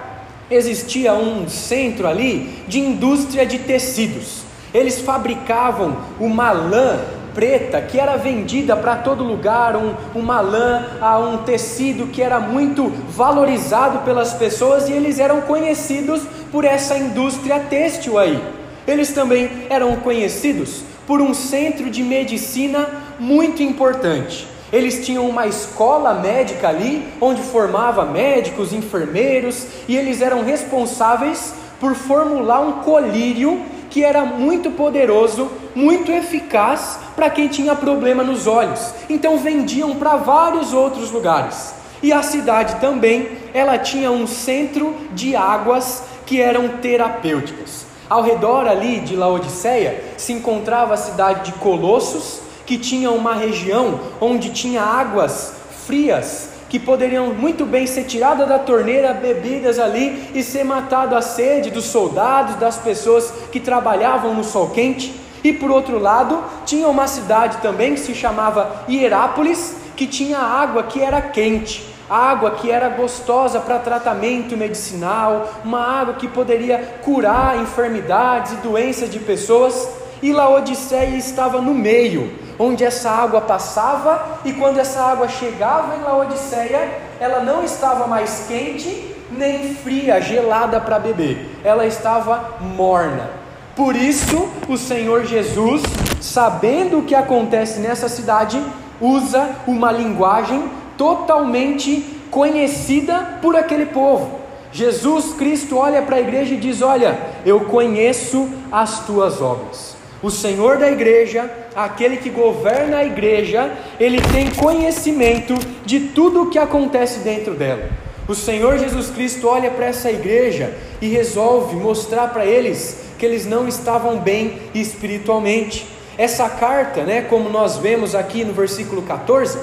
existia 0.51 1.15
um 1.15 1.49
centro 1.49 2.07
ali 2.07 2.63
de 2.69 2.79
indústria 2.79 3.45
de 3.45 3.59
tecidos. 3.59 4.43
Eles 4.73 5.01
fabricavam 5.01 5.97
uma 6.21 6.53
lã 6.53 7.01
preta 7.35 7.81
que 7.81 7.99
era 7.99 8.17
vendida 8.17 8.77
para 8.77 8.97
todo 8.97 9.25
lugar, 9.25 9.77
um, 9.77 9.95
uma 10.15 10.41
lã, 10.41 10.85
um 11.33 11.39
tecido 11.39 12.07
que 12.07 12.23
era 12.23 12.39
muito 12.41 12.89
valorizado 13.11 14.01
pelas 14.01 14.35
pessoas 14.35 14.89
e 14.89 14.93
eles 14.93 15.19
eram 15.19 15.41
conhecidos 15.41 16.23
por 16.53 16.65
essa 16.65 16.97
indústria 16.97 17.61
têxtil 17.61 18.19
aí. 18.19 18.41
Eles 18.87 19.13
também 19.13 19.67
eram 19.69 19.97
conhecidos 19.97 20.83
por 21.07 21.21
um 21.21 21.35
centro 21.35 21.91
de 21.91 22.03
medicina 22.03 22.89
muito 23.19 23.63
importante. 23.63 24.58
Eles 24.73 25.05
tinham 25.05 25.29
uma 25.29 25.47
escola 25.47 26.15
médica 26.15 26.69
ali, 26.69 27.07
onde 27.21 27.43
formava 27.43 28.05
médicos, 28.05 28.73
enfermeiros, 28.73 29.67
e 29.89 29.97
eles 29.97 30.21
eram 30.21 30.45
responsáveis 30.45 31.55
por 31.81 31.95
formular 31.95 32.61
um 32.61 32.83
colírio 32.83 33.63
que 33.89 34.05
era 34.05 34.25
muito 34.25 34.71
poderoso, 34.71 35.51
muito 35.75 36.13
eficaz 36.13 36.99
para 37.17 37.31
quem 37.31 37.49
tinha 37.49 37.75
problema 37.75 38.23
nos 38.23 38.47
olhos. 38.47 38.93
Então 39.09 39.39
vendiam 39.39 39.97
para 39.97 40.17
vários 40.17 40.73
outros 40.73 41.11
lugares. 41.11 41.75
E 42.03 42.13
a 42.13 42.23
cidade 42.23 42.77
também, 42.77 43.39
ela 43.53 43.79
tinha 43.79 44.11
um 44.11 44.27
centro 44.27 44.95
de 45.13 45.35
águas 45.35 46.05
que 46.27 46.41
eram 46.41 46.69
terapêuticas. 46.81 47.87
Ao 48.09 48.23
redor 48.23 48.67
ali 48.67 49.01
de 49.01 49.17
Laodiceia 49.17 50.05
se 50.17 50.33
encontrava 50.33 50.95
a 50.95 50.99
cidade 50.99 51.51
de 51.51 51.59
Colossos, 51.59 52.41
que 52.69 52.77
tinha 52.77 53.11
uma 53.11 53.33
região 53.33 53.99
onde 54.21 54.51
tinha 54.51 54.83
águas 54.83 55.55
frias 55.87 56.51
que 56.69 56.79
poderiam 56.79 57.33
muito 57.33 57.65
bem 57.65 57.87
ser 57.87 58.05
tiradas 58.05 58.47
da 58.47 58.59
torneira, 58.59 59.15
bebidas 59.15 59.79
ali 59.79 60.29
e 60.35 60.43
ser 60.43 60.65
matado 60.65 61.17
a 61.17 61.23
sede 61.23 61.71
dos 61.71 61.87
soldados, 61.87 62.57
das 62.57 62.77
pessoas 62.77 63.33
que 63.51 63.59
trabalhavam 63.59 64.35
no 64.35 64.45
sol 64.45 64.69
quente. 64.69 65.19
E 65.43 65.51
por 65.51 65.71
outro 65.71 65.99
lado, 65.99 66.45
tinha 66.67 66.87
uma 66.89 67.07
cidade 67.07 67.57
também 67.63 67.95
que 67.95 68.01
se 68.01 68.15
chamava 68.15 68.85
Hierápolis, 68.87 69.75
que 69.97 70.07
tinha 70.07 70.39
água 70.39 70.83
que 70.83 71.01
era 71.01 71.23
quente 71.23 71.97
água 72.11 72.53
que 72.53 72.71
era 72.71 72.89
gostosa 72.89 73.61
para 73.61 73.79
tratamento 73.79 74.57
medicinal, 74.57 75.61
uma 75.63 75.81
água 75.81 76.15
que 76.15 76.27
poderia 76.27 76.79
curar 77.03 77.61
enfermidades 77.61 78.53
e 78.53 78.57
doenças 78.57 79.11
de 79.11 79.19
pessoas, 79.19 79.87
e 80.23 80.33
Laodiceia 80.33 81.19
estava 81.19 81.61
no 81.61 81.75
meio, 81.75 82.48
onde 82.59 82.85
essa 82.85 83.11
água 83.11 83.41
passava, 83.41 84.41
e 84.45 84.53
quando 84.53 84.79
essa 84.79 85.03
água 85.03 85.29
chegava 85.29 85.97
em 85.97 86.03
Laodiceia, 86.03 87.01
ela 87.21 87.41
não 87.41 87.63
estava 87.63 88.07
mais 88.07 88.47
quente 88.49 89.15
nem 89.31 89.75
fria, 89.75 90.21
gelada 90.21 90.81
para 90.81 90.99
beber, 90.99 91.61
ela 91.63 91.87
estava 91.87 92.57
morna. 92.61 93.31
Por 93.77 93.95
isso, 93.95 94.49
o 94.69 94.77
Senhor 94.77 95.25
Jesus, 95.25 95.83
sabendo 96.21 96.99
o 96.99 97.05
que 97.05 97.15
acontece 97.15 97.79
nessa 97.79 98.09
cidade, 98.09 98.61
usa 99.01 99.51
uma 99.67 99.93
linguagem 99.93 100.69
totalmente 100.97 102.01
conhecida 102.31 103.39
por 103.41 103.55
aquele 103.55 103.87
povo. 103.87 104.41
Jesus 104.73 105.33
Cristo 105.35 105.77
olha 105.77 106.03
para 106.03 106.17
a 106.17 106.21
igreja 106.21 106.55
e 106.55 106.59
diz: 106.59 106.83
Olha, 106.83 107.19
eu 107.47 107.61
conheço 107.61 108.49
as 108.71 109.07
tuas 109.07 109.41
obras. 109.41 109.98
O 110.23 110.31
Senhor 110.31 110.79
da 110.79 110.91
igreja, 110.91 111.49
aquele 111.77 112.17
que 112.17 112.29
governa 112.29 112.99
a 112.99 113.05
igreja, 113.05 113.71
ele 114.01 114.21
tem 114.33 114.51
conhecimento 114.51 115.55
de 115.85 116.01
tudo 116.09 116.43
o 116.43 116.51
que 116.51 116.59
acontece 116.59 117.21
dentro 117.21 117.55
dela. 117.55 117.89
O 118.27 118.35
Senhor 118.35 118.79
Jesus 118.79 119.11
Cristo 119.11 119.49
olha 119.49 119.71
para 119.71 119.87
essa 119.87 120.11
igreja 120.11 120.75
e 121.01 121.09
resolve 121.09 121.77
mostrar 121.77 122.29
para 122.29 122.45
eles 122.45 122.99
que 123.17 123.25
eles 123.25 123.47
não 123.47 123.67
estavam 123.69 124.19
bem 124.19 124.59
espiritualmente. 124.75 125.87
Essa 126.19 126.49
carta, 126.49 127.05
né, 127.05 127.23
como 127.23 127.49
nós 127.49 127.77
vemos 127.79 128.15
aqui 128.15 128.45
no 128.45 128.53
versículo 128.53 129.03
14, 129.03 129.59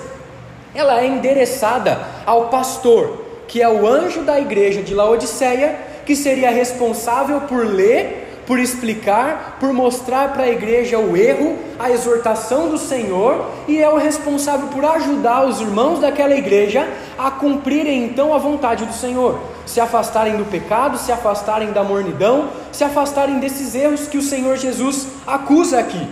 ela 0.74 1.02
é 1.02 1.06
endereçada 1.06 2.00
ao 2.26 2.48
pastor, 2.48 3.26
que 3.48 3.62
é 3.62 3.70
o 3.70 3.86
anjo 3.86 4.22
da 4.24 4.40
igreja 4.40 4.82
de 4.82 4.94
Laodiceia, 4.94 5.78
que 6.06 6.16
seria 6.16 6.50
responsável 6.50 7.42
por 7.42 7.66
ler, 7.66 8.25
por 8.46 8.60
explicar, 8.60 9.58
por 9.60 9.74
mostrar 9.74 10.34
para 10.34 10.44
a 10.44 10.50
igreja 10.50 11.00
o 11.00 11.18
erro, 11.18 11.58
a 11.80 11.90
exortação 11.90 12.70
do 12.70 12.78
Senhor, 12.78 13.46
e 13.68 13.82
é 13.82 13.90
o 13.90 13.98
responsável 13.98 14.68
por 14.68 14.86
ajudar 14.86 15.46
os 15.46 15.60
irmãos 15.60 16.00
daquela 16.00 16.36
igreja 16.36 16.88
a 17.18 17.32
cumprirem 17.32 18.06
então 18.06 18.34
a 18.34 18.38
vontade 18.38 18.86
do 18.86 18.94
Senhor, 18.94 19.40
se 19.66 19.80
afastarem 19.80 20.38
do 20.38 20.46
pecado, 20.46 20.98
se 20.98 21.12
afastarem 21.12 21.72
da 21.72 21.84
mornidão, 21.84 22.50
se 22.72 22.84
afastarem 22.84 23.40
desses 23.40 23.74
erros 23.74 24.08
que 24.08 24.18
o 24.18 24.22
Senhor 24.22 24.58
Jesus 24.58 25.08
acusa 25.25 25.80
aqui. 25.80 26.08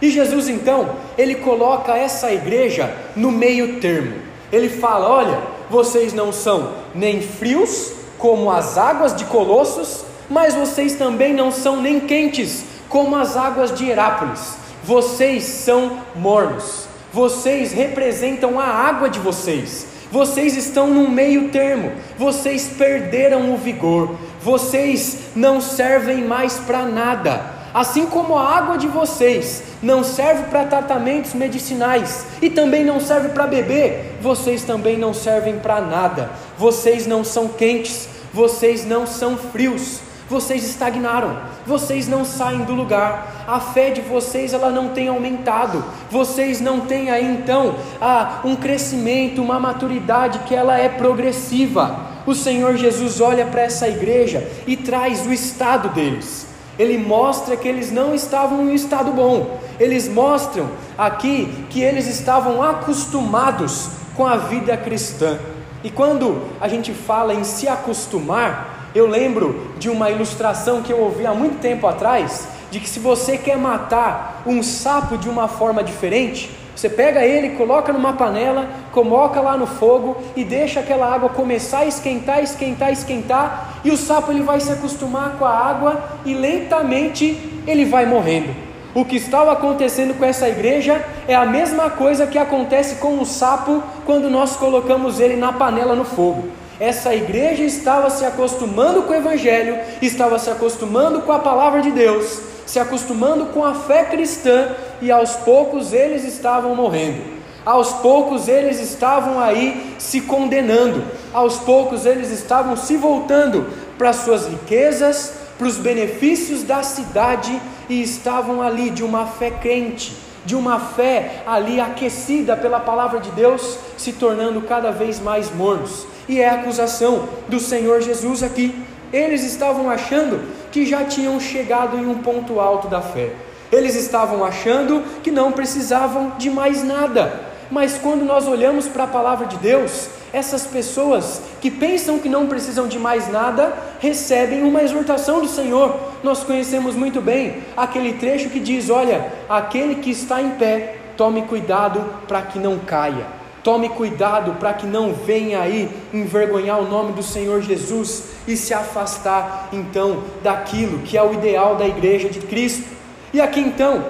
E 0.00 0.10
Jesus 0.10 0.48
então, 0.48 0.90
ele 1.16 1.36
coloca 1.36 1.96
essa 1.96 2.32
igreja 2.32 2.94
no 3.16 3.30
meio 3.32 3.80
termo. 3.80 4.14
Ele 4.52 4.68
fala: 4.68 5.08
olha, 5.08 5.38
vocês 5.68 6.12
não 6.12 6.32
são 6.32 6.72
nem 6.94 7.20
frios, 7.20 7.92
como 8.16 8.50
as 8.50 8.78
águas 8.78 9.14
de 9.14 9.24
Colossos, 9.24 10.04
mas 10.28 10.54
vocês 10.54 10.94
também 10.94 11.34
não 11.34 11.50
são 11.50 11.80
nem 11.80 12.00
quentes, 12.00 12.64
como 12.88 13.16
as 13.16 13.36
águas 13.36 13.74
de 13.74 13.88
Herápolis. 13.88 14.56
Vocês 14.84 15.44
são 15.44 16.00
mornos. 16.14 16.86
Vocês 17.12 17.72
representam 17.72 18.58
a 18.58 18.66
água 18.66 19.08
de 19.08 19.18
vocês. 19.18 19.86
Vocês 20.10 20.56
estão 20.56 20.88
no 20.88 21.10
meio 21.10 21.48
termo. 21.50 21.92
Vocês 22.18 22.68
perderam 22.78 23.52
o 23.52 23.56
vigor. 23.56 24.16
Vocês 24.42 25.18
não 25.34 25.60
servem 25.60 26.24
mais 26.24 26.54
para 26.54 26.84
nada 26.84 27.58
Assim 27.72 28.06
como 28.06 28.36
a 28.36 28.56
água 28.56 28.78
de 28.78 28.88
vocês 28.88 29.62
não 29.82 30.02
serve 30.02 30.44
para 30.44 30.64
tratamentos 30.64 31.34
medicinais 31.34 32.24
e 32.40 32.48
também 32.48 32.82
não 32.84 32.98
serve 32.98 33.28
para 33.28 33.46
beber, 33.46 34.16
vocês 34.20 34.64
também 34.64 34.96
não 34.96 35.12
servem 35.12 35.58
para 35.58 35.80
nada. 35.80 36.30
Vocês 36.56 37.06
não 37.06 37.22
são 37.22 37.48
quentes, 37.48 38.08
vocês 38.32 38.86
não 38.86 39.06
são 39.06 39.36
frios. 39.36 40.00
Vocês 40.28 40.62
estagnaram, 40.64 41.38
vocês 41.66 42.06
não 42.06 42.24
saem 42.24 42.64
do 42.64 42.74
lugar, 42.74 43.44
a 43.46 43.60
fé 43.60 43.90
de 43.90 44.00
vocês 44.02 44.52
ela 44.52 44.70
não 44.70 44.88
tem 44.90 45.08
aumentado, 45.08 45.82
vocês 46.10 46.60
não 46.60 46.80
têm 46.80 47.10
aí 47.10 47.24
então 47.24 47.76
ah, 48.00 48.40
um 48.44 48.54
crescimento, 48.54 49.42
uma 49.42 49.58
maturidade 49.58 50.40
que 50.40 50.54
ela 50.54 50.78
é 50.78 50.88
progressiva. 50.88 52.08
O 52.26 52.34
Senhor 52.34 52.76
Jesus 52.76 53.20
olha 53.20 53.46
para 53.46 53.62
essa 53.62 53.88
igreja 53.88 54.46
e 54.66 54.76
traz 54.76 55.26
o 55.26 55.32
estado 55.32 55.88
deles 55.88 56.48
ele 56.78 56.96
mostra 56.96 57.56
que 57.56 57.66
eles 57.66 57.90
não 57.90 58.14
estavam 58.14 58.62
em 58.62 58.70
um 58.70 58.74
estado 58.74 59.10
bom. 59.10 59.58
Eles 59.80 60.08
mostram 60.08 60.70
aqui 60.96 61.66
que 61.68 61.82
eles 61.82 62.06
estavam 62.06 62.62
acostumados 62.62 63.90
com 64.14 64.24
a 64.24 64.36
vida 64.36 64.76
cristã. 64.76 65.38
E 65.82 65.90
quando 65.90 66.42
a 66.60 66.68
gente 66.68 66.92
fala 66.92 67.34
em 67.34 67.42
se 67.42 67.66
acostumar, 67.66 68.77
eu 68.98 69.06
lembro 69.06 69.72
de 69.78 69.88
uma 69.88 70.10
ilustração 70.10 70.82
que 70.82 70.92
eu 70.92 71.00
ouvi 71.00 71.24
há 71.24 71.32
muito 71.32 71.60
tempo 71.60 71.86
atrás, 71.86 72.48
de 72.70 72.80
que 72.80 72.88
se 72.88 72.98
você 72.98 73.38
quer 73.38 73.56
matar 73.56 74.42
um 74.46 74.62
sapo 74.62 75.16
de 75.16 75.28
uma 75.28 75.48
forma 75.48 75.82
diferente, 75.82 76.50
você 76.74 76.88
pega 76.88 77.24
ele, 77.24 77.56
coloca 77.56 77.92
numa 77.92 78.12
panela, 78.12 78.68
coloca 78.92 79.40
lá 79.40 79.56
no 79.56 79.66
fogo 79.66 80.16
e 80.36 80.44
deixa 80.44 80.80
aquela 80.80 81.12
água 81.12 81.28
começar 81.28 81.80
a 81.80 81.86
esquentar, 81.86 82.40
esquentar, 82.40 82.92
esquentar, 82.92 83.80
e 83.84 83.90
o 83.90 83.96
sapo 83.96 84.30
ele 84.30 84.42
vai 84.42 84.60
se 84.60 84.70
acostumar 84.70 85.36
com 85.38 85.44
a 85.44 85.50
água 85.50 86.02
e 86.24 86.34
lentamente 86.34 87.60
ele 87.66 87.84
vai 87.84 88.06
morrendo. 88.06 88.54
O 88.94 89.04
que 89.04 89.16
estava 89.16 89.52
acontecendo 89.52 90.16
com 90.16 90.24
essa 90.24 90.48
igreja 90.48 91.04
é 91.26 91.34
a 91.34 91.44
mesma 91.44 91.90
coisa 91.90 92.26
que 92.26 92.38
acontece 92.38 92.96
com 92.96 93.20
o 93.20 93.26
sapo 93.26 93.82
quando 94.06 94.30
nós 94.30 94.56
colocamos 94.56 95.20
ele 95.20 95.36
na 95.36 95.52
panela 95.52 95.94
no 95.94 96.04
fogo. 96.04 96.48
Essa 96.80 97.12
igreja 97.12 97.64
estava 97.64 98.08
se 98.08 98.24
acostumando 98.24 99.02
com 99.02 99.12
o 99.12 99.16
Evangelho, 99.16 99.78
estava 100.00 100.38
se 100.38 100.48
acostumando 100.48 101.22
com 101.22 101.32
a 101.32 101.40
palavra 101.40 101.82
de 101.82 101.90
Deus, 101.90 102.40
se 102.66 102.78
acostumando 102.78 103.46
com 103.46 103.64
a 103.64 103.74
fé 103.74 104.04
cristã 104.04 104.76
e 105.02 105.10
aos 105.10 105.34
poucos 105.36 105.92
eles 105.92 106.24
estavam 106.24 106.76
morrendo. 106.76 107.38
Aos 107.66 107.92
poucos 107.94 108.46
eles 108.46 108.80
estavam 108.80 109.40
aí 109.40 109.96
se 109.98 110.20
condenando. 110.20 111.04
Aos 111.32 111.58
poucos 111.58 112.06
eles 112.06 112.30
estavam 112.30 112.76
se 112.76 112.96
voltando 112.96 113.66
para 113.98 114.12
suas 114.12 114.46
riquezas, 114.46 115.32
para 115.58 115.66
os 115.66 115.76
benefícios 115.76 116.62
da 116.62 116.84
cidade 116.84 117.60
e 117.88 118.00
estavam 118.00 118.62
ali 118.62 118.90
de 118.90 119.02
uma 119.02 119.26
fé 119.26 119.50
crente, 119.50 120.16
de 120.48 120.56
uma 120.56 120.80
fé 120.80 121.42
ali 121.46 121.78
aquecida 121.78 122.56
pela 122.56 122.80
palavra 122.80 123.20
de 123.20 123.30
Deus, 123.32 123.78
se 123.98 124.14
tornando 124.14 124.62
cada 124.62 124.90
vez 124.90 125.20
mais 125.20 125.54
mornos. 125.54 126.06
E 126.26 126.40
é 126.40 126.48
a 126.48 126.54
acusação 126.54 127.28
do 127.48 127.60
Senhor 127.60 128.00
Jesus 128.00 128.42
aqui. 128.42 128.74
Eles 129.12 129.44
estavam 129.44 129.90
achando 129.90 130.40
que 130.72 130.86
já 130.86 131.04
tinham 131.04 131.38
chegado 131.38 131.98
em 131.98 132.06
um 132.06 132.22
ponto 132.22 132.60
alto 132.60 132.88
da 132.88 133.02
fé. 133.02 133.32
Eles 133.70 133.94
estavam 133.94 134.42
achando 134.42 135.04
que 135.22 135.30
não 135.30 135.52
precisavam 135.52 136.32
de 136.38 136.48
mais 136.48 136.82
nada. 136.82 137.40
Mas 137.70 137.98
quando 137.98 138.24
nós 138.24 138.48
olhamos 138.48 138.88
para 138.88 139.04
a 139.04 139.08
palavra 139.08 139.46
de 139.46 139.58
Deus, 139.58 140.08
essas 140.32 140.66
pessoas 140.66 141.40
que 141.60 141.70
pensam 141.70 142.18
que 142.18 142.28
não 142.28 142.46
precisam 142.46 142.86
de 142.86 142.98
mais 142.98 143.30
nada, 143.30 143.72
recebem 144.00 144.62
uma 144.62 144.82
exortação 144.82 145.40
do 145.40 145.48
Senhor. 145.48 145.94
Nós 146.22 146.44
conhecemos 146.44 146.94
muito 146.94 147.20
bem 147.20 147.62
aquele 147.76 148.14
trecho 148.14 148.50
que 148.50 148.60
diz: 148.60 148.90
Olha, 148.90 149.32
aquele 149.48 149.96
que 149.96 150.10
está 150.10 150.40
em 150.42 150.50
pé, 150.50 150.96
tome 151.16 151.42
cuidado 151.42 152.04
para 152.26 152.42
que 152.42 152.58
não 152.58 152.78
caia. 152.78 153.38
Tome 153.62 153.88
cuidado 153.88 154.52
para 154.54 154.72
que 154.72 154.86
não 154.86 155.12
venha 155.12 155.60
aí 155.60 155.90
envergonhar 156.14 156.78
o 156.78 156.88
nome 156.88 157.12
do 157.12 157.22
Senhor 157.22 157.60
Jesus 157.60 158.24
e 158.46 158.56
se 158.56 158.72
afastar 158.72 159.68
então 159.72 160.22
daquilo 160.42 161.00
que 161.00 161.18
é 161.18 161.22
o 161.22 161.34
ideal 161.34 161.76
da 161.76 161.86
igreja 161.86 162.28
de 162.28 162.40
Cristo. 162.40 162.84
E 163.32 163.40
aqui 163.40 163.60
então, 163.60 164.06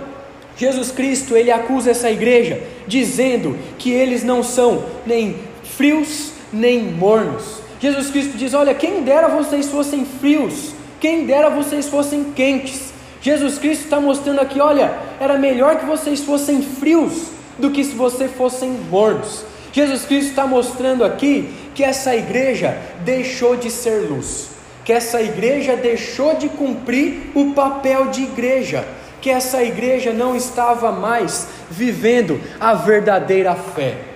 Jesus 0.56 0.90
Cristo, 0.90 1.37
ele 1.37 1.50
acusa 1.50 1.90
essa 1.90 2.10
igreja 2.10 2.62
dizendo 2.87 3.56
que 3.78 3.90
eles 3.90 4.22
não 4.22 4.42
são 4.42 4.84
nem 5.06 5.37
frios 5.78 6.32
nem 6.52 6.82
mornos. 6.82 7.62
Jesus 7.80 8.11
Cristo 8.11 8.37
diz: 8.37 8.52
"Olha, 8.52 8.75
quem 8.75 9.02
dera 9.02 9.28
vocês 9.28 9.68
fossem 9.68 10.04
frios 10.04 10.75
Quem 11.00 11.26
dera 11.26 11.49
vocês 11.49 11.88
fossem 11.88 12.32
quentes. 12.32 12.92
Jesus 13.20 13.58
Cristo 13.58 13.85
está 13.85 14.00
mostrando 14.00 14.40
aqui: 14.40 14.61
olha, 14.61 14.92
era 15.20 15.38
melhor 15.38 15.76
que 15.78 15.87
vocês 15.87 16.20
fossem 16.20 16.62
frios 16.62 17.28
do 17.58 17.70
que 17.70 17.85
se 17.85 17.94
vocês 17.94 18.30
fossem 18.32 18.70
mornos. 18.70 19.44
Jesus 19.73 20.04
Cristo 20.04 20.30
está 20.30 20.47
mostrando 20.47 21.04
aqui 21.04 21.54
que 21.75 21.85
essa 21.85 22.16
igreja 22.16 22.76
deixou 23.04 23.56
de 23.56 23.70
ser 23.70 24.08
luz, 24.08 24.50
que 24.85 24.92
essa 24.92 25.20
igreja 25.23 25.76
deixou 25.76 26.35
de 26.35 26.49
cumprir 26.49 27.30
o 27.35 27.52
papel 27.52 28.06
de 28.06 28.23
igreja, 28.23 28.85
que 29.20 29.30
essa 29.30 29.62
igreja 29.62 30.12
não 30.12 30.35
estava 30.35 30.90
mais 30.90 31.47
vivendo 31.70 32.40
a 32.58 32.75
verdadeira 32.75 33.54
fé. 33.54 34.07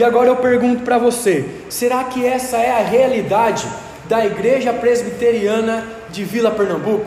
E 0.00 0.02
agora 0.02 0.30
eu 0.30 0.36
pergunto 0.36 0.82
para 0.82 0.96
você: 0.96 1.44
será 1.68 2.04
que 2.04 2.24
essa 2.24 2.56
é 2.56 2.70
a 2.70 2.82
realidade 2.82 3.68
da 4.08 4.24
igreja 4.24 4.72
presbiteriana 4.72 5.86
de 6.08 6.24
Vila 6.24 6.50
Pernambuco? 6.50 7.04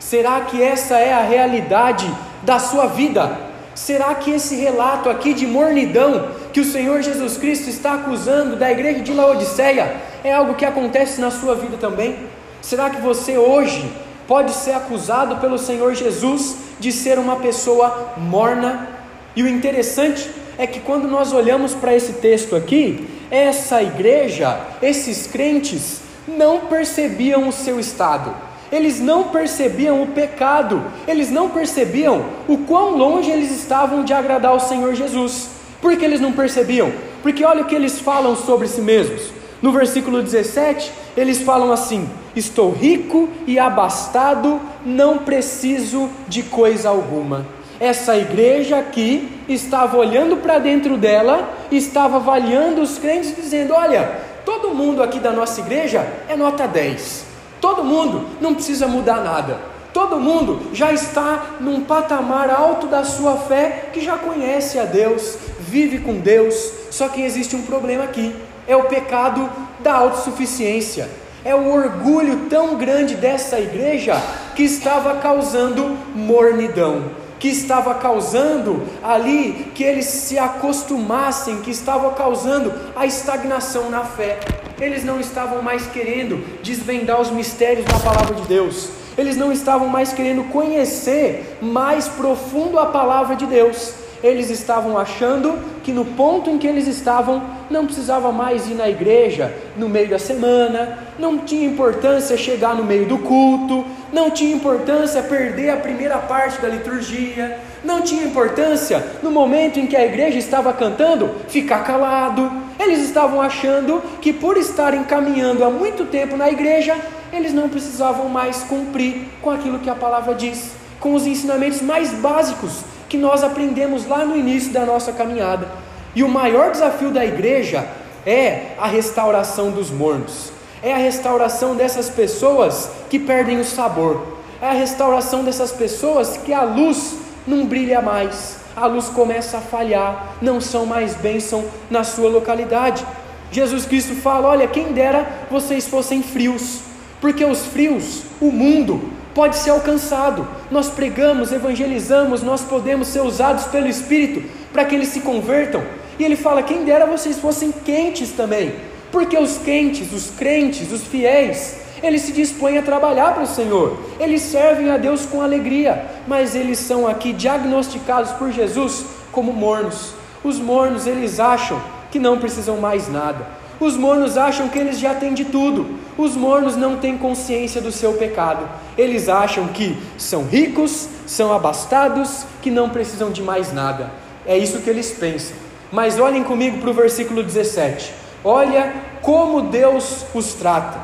Será 0.00 0.40
que 0.40 0.60
essa 0.60 0.98
é 0.98 1.12
a 1.12 1.22
realidade 1.22 2.12
da 2.42 2.58
sua 2.58 2.86
vida? 2.86 3.38
Será 3.76 4.12
que 4.16 4.32
esse 4.32 4.56
relato 4.56 5.08
aqui 5.08 5.32
de 5.32 5.46
mornidão 5.46 6.30
que 6.52 6.58
o 6.58 6.64
Senhor 6.64 7.00
Jesus 7.00 7.36
Cristo 7.36 7.70
está 7.70 7.94
acusando 7.94 8.56
da 8.56 8.72
igreja 8.72 8.98
de 8.98 9.12
Laodiceia 9.12 9.94
é 10.24 10.32
algo 10.32 10.54
que 10.54 10.64
acontece 10.64 11.20
na 11.20 11.30
sua 11.30 11.54
vida 11.54 11.76
também? 11.76 12.26
Será 12.60 12.90
que 12.90 13.00
você 13.00 13.38
hoje 13.38 13.88
pode 14.26 14.50
ser 14.50 14.72
acusado 14.72 15.36
pelo 15.36 15.58
Senhor 15.58 15.94
Jesus 15.94 16.56
de 16.80 16.90
ser 16.90 17.20
uma 17.20 17.36
pessoa 17.36 18.14
morna? 18.16 18.88
E 19.36 19.44
o 19.44 19.48
interessante 19.48 20.41
é 20.58 20.66
que 20.66 20.80
quando 20.80 21.08
nós 21.08 21.32
olhamos 21.32 21.74
para 21.74 21.94
esse 21.94 22.14
texto 22.14 22.54
aqui, 22.54 23.06
essa 23.30 23.82
igreja, 23.82 24.60
esses 24.80 25.26
crentes, 25.26 26.00
não 26.26 26.66
percebiam 26.66 27.48
o 27.48 27.52
seu 27.52 27.80
estado 27.80 28.34
eles 28.72 28.98
não 28.98 29.24
percebiam 29.24 30.02
o 30.02 30.06
pecado, 30.06 30.82
eles 31.06 31.30
não 31.30 31.50
percebiam 31.50 32.24
o 32.48 32.56
quão 32.56 32.96
longe 32.96 33.30
eles 33.30 33.50
estavam 33.52 34.02
de 34.02 34.14
agradar 34.14 34.54
o 34.54 34.60
Senhor 34.60 34.94
Jesus. 34.94 35.50
Por 35.82 35.94
que 35.94 36.02
eles 36.02 36.22
não 36.22 36.32
percebiam? 36.32 36.90
Porque 37.22 37.44
olha 37.44 37.62
o 37.62 37.66
que 37.66 37.74
eles 37.74 38.00
falam 38.00 38.34
sobre 38.34 38.66
si 38.66 38.80
mesmos. 38.80 39.30
No 39.60 39.72
versículo 39.72 40.22
17, 40.22 40.90
eles 41.14 41.42
falam 41.42 41.70
assim: 41.70 42.08
Estou 42.34 42.72
rico 42.72 43.28
e 43.46 43.58
abastado, 43.58 44.58
não 44.86 45.18
preciso 45.18 46.08
de 46.26 46.42
coisa 46.42 46.88
alguma. 46.88 47.46
Essa 47.82 48.16
igreja 48.16 48.78
aqui 48.78 49.28
estava 49.48 49.96
olhando 49.96 50.36
para 50.36 50.60
dentro 50.60 50.96
dela, 50.96 51.52
estava 51.68 52.18
avaliando 52.18 52.80
os 52.80 52.96
crentes, 52.96 53.34
dizendo: 53.34 53.74
Olha, 53.74 54.08
todo 54.44 54.72
mundo 54.72 55.02
aqui 55.02 55.18
da 55.18 55.32
nossa 55.32 55.58
igreja 55.58 56.06
é 56.28 56.36
nota 56.36 56.68
10. 56.68 57.24
Todo 57.60 57.82
mundo 57.82 58.24
não 58.40 58.54
precisa 58.54 58.86
mudar 58.86 59.24
nada. 59.24 59.58
Todo 59.92 60.20
mundo 60.20 60.72
já 60.72 60.92
está 60.92 61.56
num 61.58 61.80
patamar 61.80 62.50
alto 62.50 62.86
da 62.86 63.02
sua 63.02 63.36
fé 63.36 63.86
que 63.92 64.00
já 64.00 64.16
conhece 64.16 64.78
a 64.78 64.84
Deus, 64.84 65.36
vive 65.58 65.98
com 65.98 66.20
Deus. 66.20 66.54
Só 66.88 67.08
que 67.08 67.20
existe 67.20 67.56
um 67.56 67.62
problema 67.62 68.04
aqui: 68.04 68.32
é 68.68 68.76
o 68.76 68.84
pecado 68.84 69.50
da 69.80 69.94
autossuficiência. 69.94 71.08
É 71.44 71.52
o 71.52 71.68
orgulho 71.68 72.46
tão 72.48 72.76
grande 72.76 73.16
dessa 73.16 73.58
igreja 73.58 74.22
que 74.54 74.62
estava 74.62 75.16
causando 75.16 75.98
mornidão, 76.14 77.20
que 77.42 77.48
estava 77.48 77.96
causando 77.96 78.84
ali 79.02 79.72
que 79.74 79.82
eles 79.82 80.04
se 80.04 80.38
acostumassem, 80.38 81.60
que 81.60 81.72
estava 81.72 82.12
causando 82.12 82.72
a 82.94 83.04
estagnação 83.04 83.90
na 83.90 84.04
fé. 84.04 84.38
Eles 84.80 85.02
não 85.02 85.18
estavam 85.18 85.60
mais 85.60 85.84
querendo 85.86 86.36
desvendar 86.62 87.20
os 87.20 87.32
mistérios 87.32 87.84
da 87.84 87.98
palavra 87.98 88.36
de 88.36 88.42
Deus, 88.42 88.90
eles 89.18 89.36
não 89.36 89.50
estavam 89.50 89.88
mais 89.88 90.12
querendo 90.12 90.44
conhecer 90.52 91.58
mais 91.60 92.06
profundo 92.06 92.78
a 92.78 92.86
palavra 92.86 93.34
de 93.34 93.44
Deus, 93.44 93.92
eles 94.22 94.50
estavam 94.50 94.96
achando 94.96 95.58
que 95.82 95.92
no 95.92 96.04
ponto 96.04 96.48
em 96.48 96.56
que 96.56 96.66
eles 96.66 96.86
estavam, 96.86 97.42
não 97.68 97.86
precisava 97.86 98.30
mais 98.30 98.68
ir 98.68 98.74
na 98.74 98.88
igreja 98.88 99.52
no 99.76 99.88
meio 99.88 100.08
da 100.08 100.18
semana, 100.18 100.98
não 101.18 101.38
tinha 101.38 101.66
importância 101.66 102.36
chegar 102.36 102.74
no 102.74 102.84
meio 102.84 103.06
do 103.06 103.18
culto, 103.18 103.84
não 104.12 104.30
tinha 104.30 104.54
importância 104.54 105.22
perder 105.22 105.70
a 105.70 105.76
primeira 105.76 106.18
parte 106.18 106.60
da 106.60 106.68
liturgia, 106.68 107.58
não 107.82 108.02
tinha 108.02 108.24
importância 108.24 109.04
no 109.22 109.30
momento 109.30 109.80
em 109.80 109.86
que 109.86 109.96
a 109.96 110.06
igreja 110.06 110.38
estava 110.38 110.72
cantando 110.72 111.30
ficar 111.48 111.82
calado. 111.82 112.50
Eles 112.78 113.00
estavam 113.00 113.40
achando 113.40 114.00
que 114.20 114.32
por 114.32 114.56
estarem 114.56 115.02
caminhando 115.02 115.64
há 115.64 115.70
muito 115.70 116.04
tempo 116.04 116.36
na 116.36 116.48
igreja, 116.48 116.94
eles 117.32 117.52
não 117.52 117.68
precisavam 117.68 118.28
mais 118.28 118.62
cumprir 118.62 119.26
com 119.40 119.50
aquilo 119.50 119.80
que 119.80 119.90
a 119.90 119.94
palavra 119.94 120.34
diz, 120.34 120.70
com 121.00 121.14
os 121.14 121.26
ensinamentos 121.26 121.82
mais 121.82 122.12
básicos 122.12 122.91
que 123.12 123.18
nós 123.18 123.44
aprendemos 123.44 124.06
lá 124.06 124.24
no 124.24 124.34
início 124.34 124.72
da 124.72 124.86
nossa 124.86 125.12
caminhada. 125.12 125.68
E 126.14 126.24
o 126.24 126.28
maior 126.30 126.70
desafio 126.70 127.10
da 127.10 127.22
igreja 127.22 127.86
é 128.24 128.68
a 128.78 128.86
restauração 128.86 129.70
dos 129.70 129.90
mornos, 129.90 130.50
é 130.82 130.94
a 130.94 130.96
restauração 130.96 131.76
dessas 131.76 132.08
pessoas 132.08 132.88
que 133.10 133.18
perdem 133.18 133.60
o 133.60 133.66
sabor, 133.66 134.38
é 134.62 134.70
a 134.70 134.72
restauração 134.72 135.44
dessas 135.44 135.70
pessoas 135.70 136.38
que 136.38 136.54
a 136.54 136.62
luz 136.62 137.18
não 137.46 137.66
brilha 137.66 138.00
mais, 138.00 138.56
a 138.74 138.86
luz 138.86 139.10
começa 139.10 139.58
a 139.58 139.60
falhar, 139.60 140.36
não 140.40 140.58
são 140.58 140.86
mais 140.86 141.14
bênção 141.14 141.66
na 141.90 142.04
sua 142.04 142.30
localidade. 142.30 143.04
Jesus 143.50 143.84
Cristo 143.84 144.14
fala: 144.14 144.48
Olha, 144.48 144.66
quem 144.66 144.94
dera 144.94 145.28
vocês 145.50 145.86
fossem 145.86 146.22
frios, 146.22 146.80
porque 147.20 147.44
os 147.44 147.66
frios, 147.66 148.22
o 148.40 148.50
mundo, 148.50 149.02
pode 149.34 149.56
ser 149.56 149.70
alcançado. 149.70 150.46
Nós 150.70 150.88
pregamos, 150.88 151.52
evangelizamos, 151.52 152.42
nós 152.42 152.62
podemos 152.62 153.08
ser 153.08 153.20
usados 153.20 153.64
pelo 153.64 153.88
Espírito 153.88 154.42
para 154.72 154.84
que 154.84 154.94
eles 154.94 155.08
se 155.08 155.20
convertam. 155.20 155.82
E 156.18 156.24
ele 156.24 156.36
fala: 156.36 156.62
quem 156.62 156.84
dera 156.84 157.06
vocês 157.06 157.38
fossem 157.38 157.72
quentes 157.72 158.32
também, 158.32 158.74
porque 159.10 159.36
os 159.36 159.58
quentes, 159.58 160.12
os 160.12 160.30
crentes, 160.30 160.90
os 160.92 161.02
fiéis, 161.02 161.80
eles 162.02 162.22
se 162.22 162.32
dispõem 162.32 162.78
a 162.78 162.82
trabalhar 162.82 163.34
para 163.34 163.44
o 163.44 163.46
Senhor, 163.46 163.98
eles 164.18 164.42
servem 164.42 164.90
a 164.90 164.96
Deus 164.96 165.24
com 165.24 165.40
alegria, 165.40 166.06
mas 166.26 166.54
eles 166.54 166.78
são 166.78 167.06
aqui 167.06 167.32
diagnosticados 167.32 168.32
por 168.32 168.50
Jesus 168.50 169.04
como 169.30 169.52
mornos. 169.52 170.14
Os 170.42 170.58
mornos, 170.58 171.06
eles 171.06 171.38
acham 171.38 171.80
que 172.10 172.18
não 172.18 172.38
precisam 172.38 172.76
mais 172.78 173.08
nada. 173.08 173.61
Os 173.82 173.96
mornos 173.96 174.38
acham 174.38 174.68
que 174.68 174.78
eles 174.78 175.00
já 175.00 175.12
têm 175.12 175.34
de 175.34 175.44
tudo. 175.44 175.98
Os 176.16 176.36
mornos 176.36 176.76
não 176.76 176.98
têm 176.98 177.18
consciência 177.18 177.80
do 177.80 177.90
seu 177.90 178.12
pecado. 178.12 178.64
Eles 178.96 179.28
acham 179.28 179.66
que 179.66 179.98
são 180.16 180.44
ricos, 180.44 181.08
são 181.26 181.52
abastados, 181.52 182.46
que 182.62 182.70
não 182.70 182.88
precisam 182.88 183.32
de 183.32 183.42
mais 183.42 183.72
nada. 183.72 184.08
É 184.46 184.56
isso 184.56 184.78
que 184.82 184.88
eles 184.88 185.10
pensam. 185.10 185.56
Mas 185.90 186.16
olhem 186.20 186.44
comigo 186.44 186.78
para 186.78 186.90
o 186.90 186.94
versículo 186.94 187.42
17. 187.42 188.14
Olha 188.44 188.94
como 189.20 189.62
Deus 189.62 190.26
os 190.32 190.54
trata. 190.54 191.00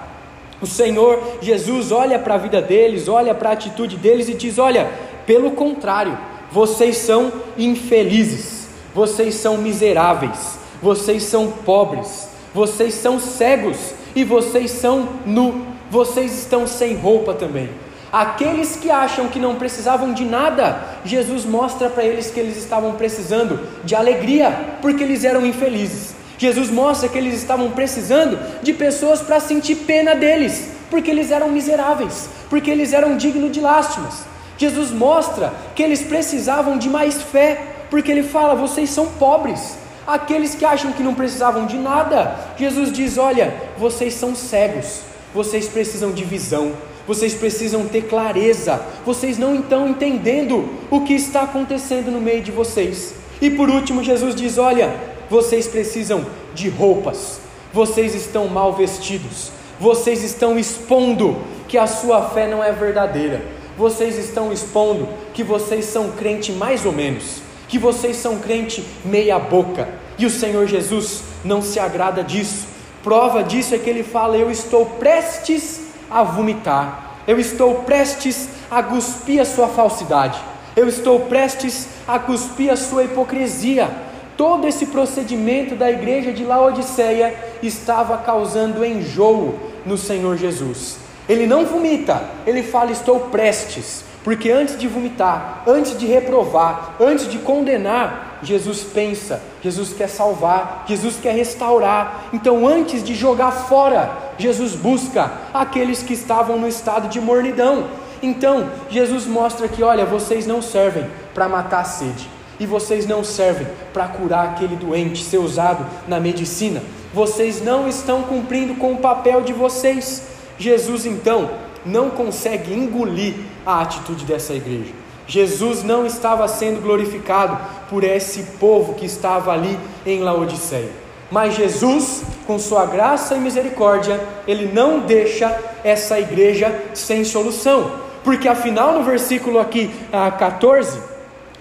O 0.62 0.66
Senhor 0.66 1.20
Jesus 1.42 1.90
olha 1.90 2.16
para 2.16 2.34
a 2.34 2.38
vida 2.38 2.62
deles, 2.62 3.08
olha 3.08 3.34
para 3.34 3.50
a 3.50 3.54
atitude 3.54 3.96
deles 3.96 4.28
e 4.28 4.34
diz: 4.34 4.56
Olha, 4.56 4.88
pelo 5.26 5.50
contrário, 5.50 6.16
vocês 6.52 6.98
são 6.98 7.32
infelizes, 7.56 8.68
vocês 8.94 9.34
são 9.34 9.58
miseráveis, 9.58 10.60
vocês 10.80 11.24
são 11.24 11.50
pobres, 11.50 12.27
vocês 12.54 12.94
são 12.94 13.20
cegos 13.20 13.76
e 14.14 14.24
vocês 14.24 14.70
são 14.70 15.08
nu, 15.24 15.66
vocês 15.90 16.32
estão 16.38 16.66
sem 16.66 16.96
roupa 16.96 17.34
também. 17.34 17.68
Aqueles 18.10 18.74
que 18.76 18.90
acham 18.90 19.28
que 19.28 19.38
não 19.38 19.56
precisavam 19.56 20.14
de 20.14 20.24
nada, 20.24 20.82
Jesus 21.04 21.44
mostra 21.44 21.90
para 21.90 22.04
eles 22.04 22.30
que 22.30 22.40
eles 22.40 22.56
estavam 22.56 22.92
precisando 22.92 23.60
de 23.84 23.94
alegria, 23.94 24.78
porque 24.80 25.04
eles 25.04 25.24
eram 25.24 25.44
infelizes. 25.44 26.14
Jesus 26.38 26.70
mostra 26.70 27.08
que 27.08 27.18
eles 27.18 27.34
estavam 27.34 27.70
precisando 27.72 28.38
de 28.62 28.72
pessoas 28.72 29.20
para 29.20 29.40
sentir 29.40 29.74
pena 29.74 30.14
deles, 30.14 30.70
porque 30.88 31.10
eles 31.10 31.30
eram 31.30 31.50
miseráveis, 31.50 32.30
porque 32.48 32.70
eles 32.70 32.92
eram 32.94 33.16
dignos 33.16 33.52
de 33.52 33.60
lástimas. 33.60 34.24
Jesus 34.56 34.90
mostra 34.90 35.52
que 35.74 35.82
eles 35.82 36.02
precisavam 36.02 36.78
de 36.78 36.88
mais 36.88 37.20
fé, 37.22 37.60
porque 37.90 38.10
ele 38.10 38.22
fala: 38.22 38.54
vocês 38.54 38.88
são 38.88 39.06
pobres. 39.06 39.76
Aqueles 40.08 40.54
que 40.54 40.64
acham 40.64 40.90
que 40.90 41.02
não 41.02 41.12
precisavam 41.12 41.66
de 41.66 41.76
nada, 41.76 42.34
Jesus 42.58 42.90
diz: 42.90 43.18
olha, 43.18 43.54
vocês 43.76 44.14
são 44.14 44.34
cegos, 44.34 45.02
vocês 45.34 45.68
precisam 45.68 46.12
de 46.12 46.24
visão, 46.24 46.72
vocês 47.06 47.34
precisam 47.34 47.86
ter 47.86 48.04
clareza, 48.04 48.80
vocês 49.04 49.36
não 49.36 49.56
estão 49.56 49.86
entendendo 49.86 50.66
o 50.90 51.02
que 51.02 51.12
está 51.12 51.42
acontecendo 51.42 52.10
no 52.10 52.22
meio 52.22 52.40
de 52.40 52.50
vocês. 52.50 53.16
E 53.38 53.50
por 53.50 53.68
último, 53.68 54.02
Jesus 54.02 54.34
diz: 54.34 54.56
olha, 54.56 54.96
vocês 55.28 55.68
precisam 55.68 56.24
de 56.54 56.70
roupas, 56.70 57.38
vocês 57.70 58.14
estão 58.14 58.48
mal 58.48 58.72
vestidos, 58.72 59.52
vocês 59.78 60.24
estão 60.24 60.58
expondo 60.58 61.36
que 61.68 61.76
a 61.76 61.86
sua 61.86 62.30
fé 62.30 62.48
não 62.48 62.64
é 62.64 62.72
verdadeira, 62.72 63.42
vocês 63.76 64.16
estão 64.16 64.50
expondo 64.54 65.06
que 65.34 65.44
vocês 65.44 65.84
são 65.84 66.12
crente 66.12 66.50
mais 66.50 66.86
ou 66.86 66.92
menos, 66.92 67.42
que 67.68 67.78
vocês 67.78 68.16
são 68.16 68.38
crente 68.38 68.84
meia 69.04 69.38
boca, 69.38 69.88
e 70.18 70.26
o 70.26 70.30
Senhor 70.30 70.66
Jesus 70.66 71.22
não 71.44 71.62
se 71.62 71.78
agrada 71.78 72.24
disso. 72.24 72.66
Prova 73.02 73.44
disso 73.44 73.74
é 73.74 73.78
que 73.78 73.88
ele 73.88 74.02
fala: 74.02 74.36
Eu 74.36 74.50
estou 74.50 74.84
prestes 74.84 75.82
a 76.10 76.22
vomitar. 76.22 77.16
Eu 77.26 77.38
estou 77.38 77.82
prestes 77.82 78.48
a 78.70 78.82
cuspir 78.82 79.40
a 79.40 79.44
sua 79.44 79.68
falsidade. 79.68 80.40
Eu 80.74 80.88
estou 80.88 81.20
prestes 81.20 81.88
a 82.06 82.18
cuspir 82.18 82.72
a 82.72 82.76
sua 82.76 83.04
hipocrisia. 83.04 83.88
Todo 84.36 84.66
esse 84.66 84.86
procedimento 84.86 85.74
da 85.74 85.90
igreja 85.90 86.32
de 86.32 86.44
Laodiceia 86.44 87.34
estava 87.62 88.18
causando 88.18 88.84
enjoo 88.84 89.58
no 89.84 89.98
Senhor 89.98 90.36
Jesus. 90.36 90.96
Ele 91.28 91.46
não 91.46 91.66
vomita, 91.66 92.22
ele 92.46 92.62
fala: 92.62 92.90
Estou 92.90 93.20
prestes. 93.20 94.07
Porque 94.24 94.50
antes 94.50 94.78
de 94.78 94.86
vomitar, 94.86 95.62
antes 95.66 95.96
de 95.96 96.06
reprovar, 96.06 96.96
antes 97.00 97.28
de 97.30 97.38
condenar, 97.38 98.38
Jesus 98.42 98.82
pensa, 98.82 99.42
Jesus 99.62 99.92
quer 99.92 100.08
salvar, 100.08 100.84
Jesus 100.86 101.16
quer 101.20 101.34
restaurar. 101.34 102.28
Então, 102.32 102.66
antes 102.66 103.02
de 103.02 103.14
jogar 103.14 103.50
fora, 103.50 104.10
Jesus 104.38 104.74
busca 104.74 105.32
aqueles 105.52 106.02
que 106.02 106.12
estavam 106.12 106.58
no 106.58 106.68
estado 106.68 107.08
de 107.08 107.20
mornidão. 107.20 107.86
Então, 108.22 108.68
Jesus 108.90 109.26
mostra 109.26 109.68
que, 109.68 109.82
olha, 109.82 110.04
vocês 110.04 110.46
não 110.46 110.60
servem 110.60 111.06
para 111.34 111.48
matar 111.48 111.80
a 111.80 111.84
sede, 111.84 112.28
e 112.58 112.66
vocês 112.66 113.06
não 113.06 113.22
servem 113.22 113.66
para 113.92 114.08
curar 114.08 114.48
aquele 114.48 114.76
doente, 114.76 115.24
ser 115.24 115.38
usado 115.38 115.86
na 116.06 116.18
medicina. 116.18 116.82
Vocês 117.14 117.62
não 117.62 117.88
estão 117.88 118.22
cumprindo 118.22 118.74
com 118.74 118.92
o 118.92 118.98
papel 118.98 119.42
de 119.42 119.52
vocês. 119.52 120.28
Jesus, 120.58 121.06
então, 121.06 121.50
não 121.88 122.10
consegue 122.10 122.72
engolir 122.72 123.34
a 123.64 123.80
atitude 123.80 124.24
dessa 124.24 124.54
igreja. 124.54 124.92
Jesus 125.26 125.82
não 125.82 126.06
estava 126.06 126.48
sendo 126.48 126.80
glorificado 126.80 127.58
por 127.90 128.02
esse 128.02 128.42
povo 128.58 128.94
que 128.94 129.04
estava 129.04 129.52
ali 129.52 129.78
em 130.06 130.20
Laodiceia. 130.20 130.90
Mas 131.30 131.54
Jesus, 131.54 132.22
com 132.46 132.58
sua 132.58 132.86
graça 132.86 133.34
e 133.34 133.40
misericórdia, 133.40 134.18
ele 134.46 134.70
não 134.72 135.00
deixa 135.00 135.54
essa 135.84 136.18
igreja 136.18 136.74
sem 136.94 137.24
solução. 137.24 137.92
Porque 138.24 138.48
afinal, 138.48 138.94
no 138.94 139.04
versículo 139.04 139.58
aqui 139.58 139.90
14, 140.38 140.98
ah, 140.98 141.02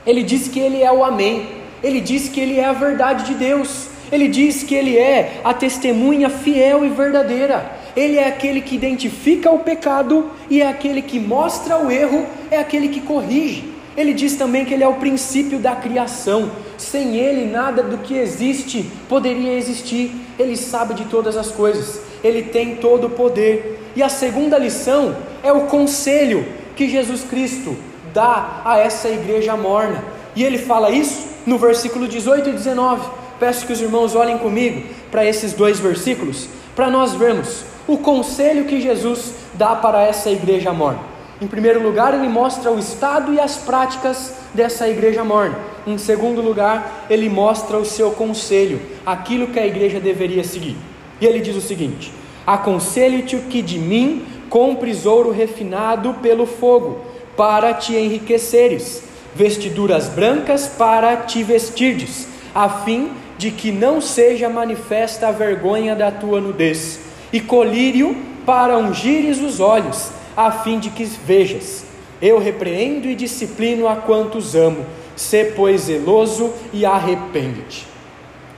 ele 0.06 0.24
diz 0.24 0.48
que 0.48 0.60
ele 0.60 0.82
é 0.82 0.92
o 0.92 1.04
Amém. 1.04 1.50
Ele 1.84 2.00
diz 2.00 2.30
que 2.30 2.40
ele 2.40 2.60
é 2.60 2.66
a 2.66 2.74
verdade 2.74 3.26
de 3.26 3.34
Deus. 3.34 3.88
Ele 4.10 4.30
diz 4.30 4.64
que 4.64 4.74
ele 4.74 4.98
é 4.98 5.42
a 5.44 5.54
testemunha 5.54 6.30
fiel 6.30 6.86
e 6.86 6.90
verdadeira. 6.90 7.70
Ele 7.98 8.18
é 8.18 8.28
aquele 8.28 8.62
que 8.62 8.76
identifica 8.76 9.50
o 9.50 9.58
pecado 9.58 10.30
e 10.52 10.62
é 10.62 10.68
aquele 10.68 11.02
que 11.02 11.20
mostra 11.20 11.80
o 11.80 11.90
erro, 11.90 12.28
é 12.52 12.60
aquele 12.60 12.90
que 12.90 13.02
corrige. 13.02 13.74
Ele 13.98 14.14
diz 14.14 14.36
também 14.36 14.64
que 14.64 14.76
ele 14.76 14.84
é 14.84 14.88
o 14.88 14.94
princípio 14.94 15.58
da 15.58 15.76
criação. 15.76 16.52
Sem 16.78 17.16
ele, 17.16 17.52
nada 17.52 17.82
do 17.82 17.98
que 17.98 18.16
existe 18.16 18.88
poderia 19.10 19.54
existir. 19.54 20.12
Ele 20.38 20.56
sabe 20.56 20.94
de 20.94 21.06
todas 21.06 21.36
as 21.36 21.50
coisas, 21.50 22.00
ele 22.24 22.44
tem 22.44 22.76
todo 22.76 23.08
o 23.08 23.10
poder. 23.10 23.90
E 23.96 24.04
a 24.04 24.10
segunda 24.10 24.60
lição 24.60 25.18
é 25.42 25.52
o 25.52 25.62
conselho 25.62 26.46
que 26.76 26.88
Jesus 26.88 27.24
Cristo 27.24 27.76
dá 28.14 28.62
a 28.64 28.78
essa 28.78 29.10
igreja 29.10 29.58
morna. 29.58 30.04
E 30.36 30.44
ele 30.44 30.60
fala 30.60 30.92
isso 30.92 31.30
no 31.48 31.58
versículo 31.58 32.08
18 32.08 32.50
e 32.50 32.54
19. 32.54 33.10
Peço 33.40 33.66
que 33.66 33.74
os 33.74 33.82
irmãos 33.82 34.14
olhem 34.14 34.38
comigo 34.38 34.84
para 35.10 35.26
esses 35.26 35.54
dois 35.54 35.80
versículos, 35.80 36.48
para 36.76 36.92
nós 36.92 37.16
vermos 37.16 37.66
o 37.88 37.98
conselho 37.98 38.66
que 38.66 38.82
Jesus 38.82 39.34
dá 39.54 39.76
para 39.76 40.04
essa 40.04 40.30
igreja 40.30 40.74
morna. 40.74 41.00
Em 41.40 41.48
primeiro 41.48 41.82
lugar, 41.82 42.14
ele 42.14 42.28
mostra 42.28 42.72
o 42.72 42.80
estado 42.80 43.34
e 43.34 43.40
as 43.40 43.58
práticas 43.58 44.34
dessa 44.54 44.90
igreja 44.90 45.24
morna. 45.24 45.58
Em 45.86 45.98
segundo 45.98 46.42
lugar, 46.42 47.06
ele 47.10 47.30
mostra 47.30 47.78
o 47.78 47.86
seu 47.86 48.12
conselho, 48.12 48.82
aquilo 49.06 49.48
que 49.48 49.60
a 49.60 49.66
igreja 49.66 50.00
deveria 50.00 50.44
seguir. 50.44 50.76
E 51.22 51.26
ele 51.26 51.40
diz 51.40 51.56
o 51.56 51.62
seguinte: 51.62 52.12
Aconselho-te 52.46 53.38
que 53.38 53.62
de 53.62 53.78
mim 53.78 54.26
compres 54.50 55.06
ouro 55.06 55.32
refinado 55.32 56.16
pelo 56.16 56.46
fogo, 56.46 57.02
para 57.38 57.74
te 57.74 57.96
enriqueceres, 57.96 59.04
vestiduras 59.36 60.10
brancas 60.10 60.68
para 60.68 61.18
te 61.18 61.44
vestirdes, 61.44 62.28
a 62.54 62.68
fim 62.68 63.12
de 63.38 63.52
que 63.52 63.72
não 63.72 64.02
seja 64.02 64.50
manifesta 64.50 65.28
a 65.28 65.32
vergonha 65.32 65.96
da 65.96 66.10
tua 66.10 66.42
nudez 66.42 67.07
e 67.32 67.40
colírio 67.40 68.16
para 68.46 68.78
ungires 68.78 69.42
os 69.42 69.60
olhos, 69.60 70.10
a 70.36 70.52
fim 70.52 70.80
de 70.80 70.90
que 70.90 71.04
vejas. 71.04 71.86
Eu 72.22 72.40
repreendo 72.40 73.08
e 73.08 73.16
disciplino 73.16 73.88
a 73.88 73.96
quantos 73.96 74.56
amo. 74.56 74.86
Sê, 75.16 75.54
pois, 75.56 75.82
zeloso 75.82 76.54
e 76.74 76.86
arrepende-te. 76.86 77.86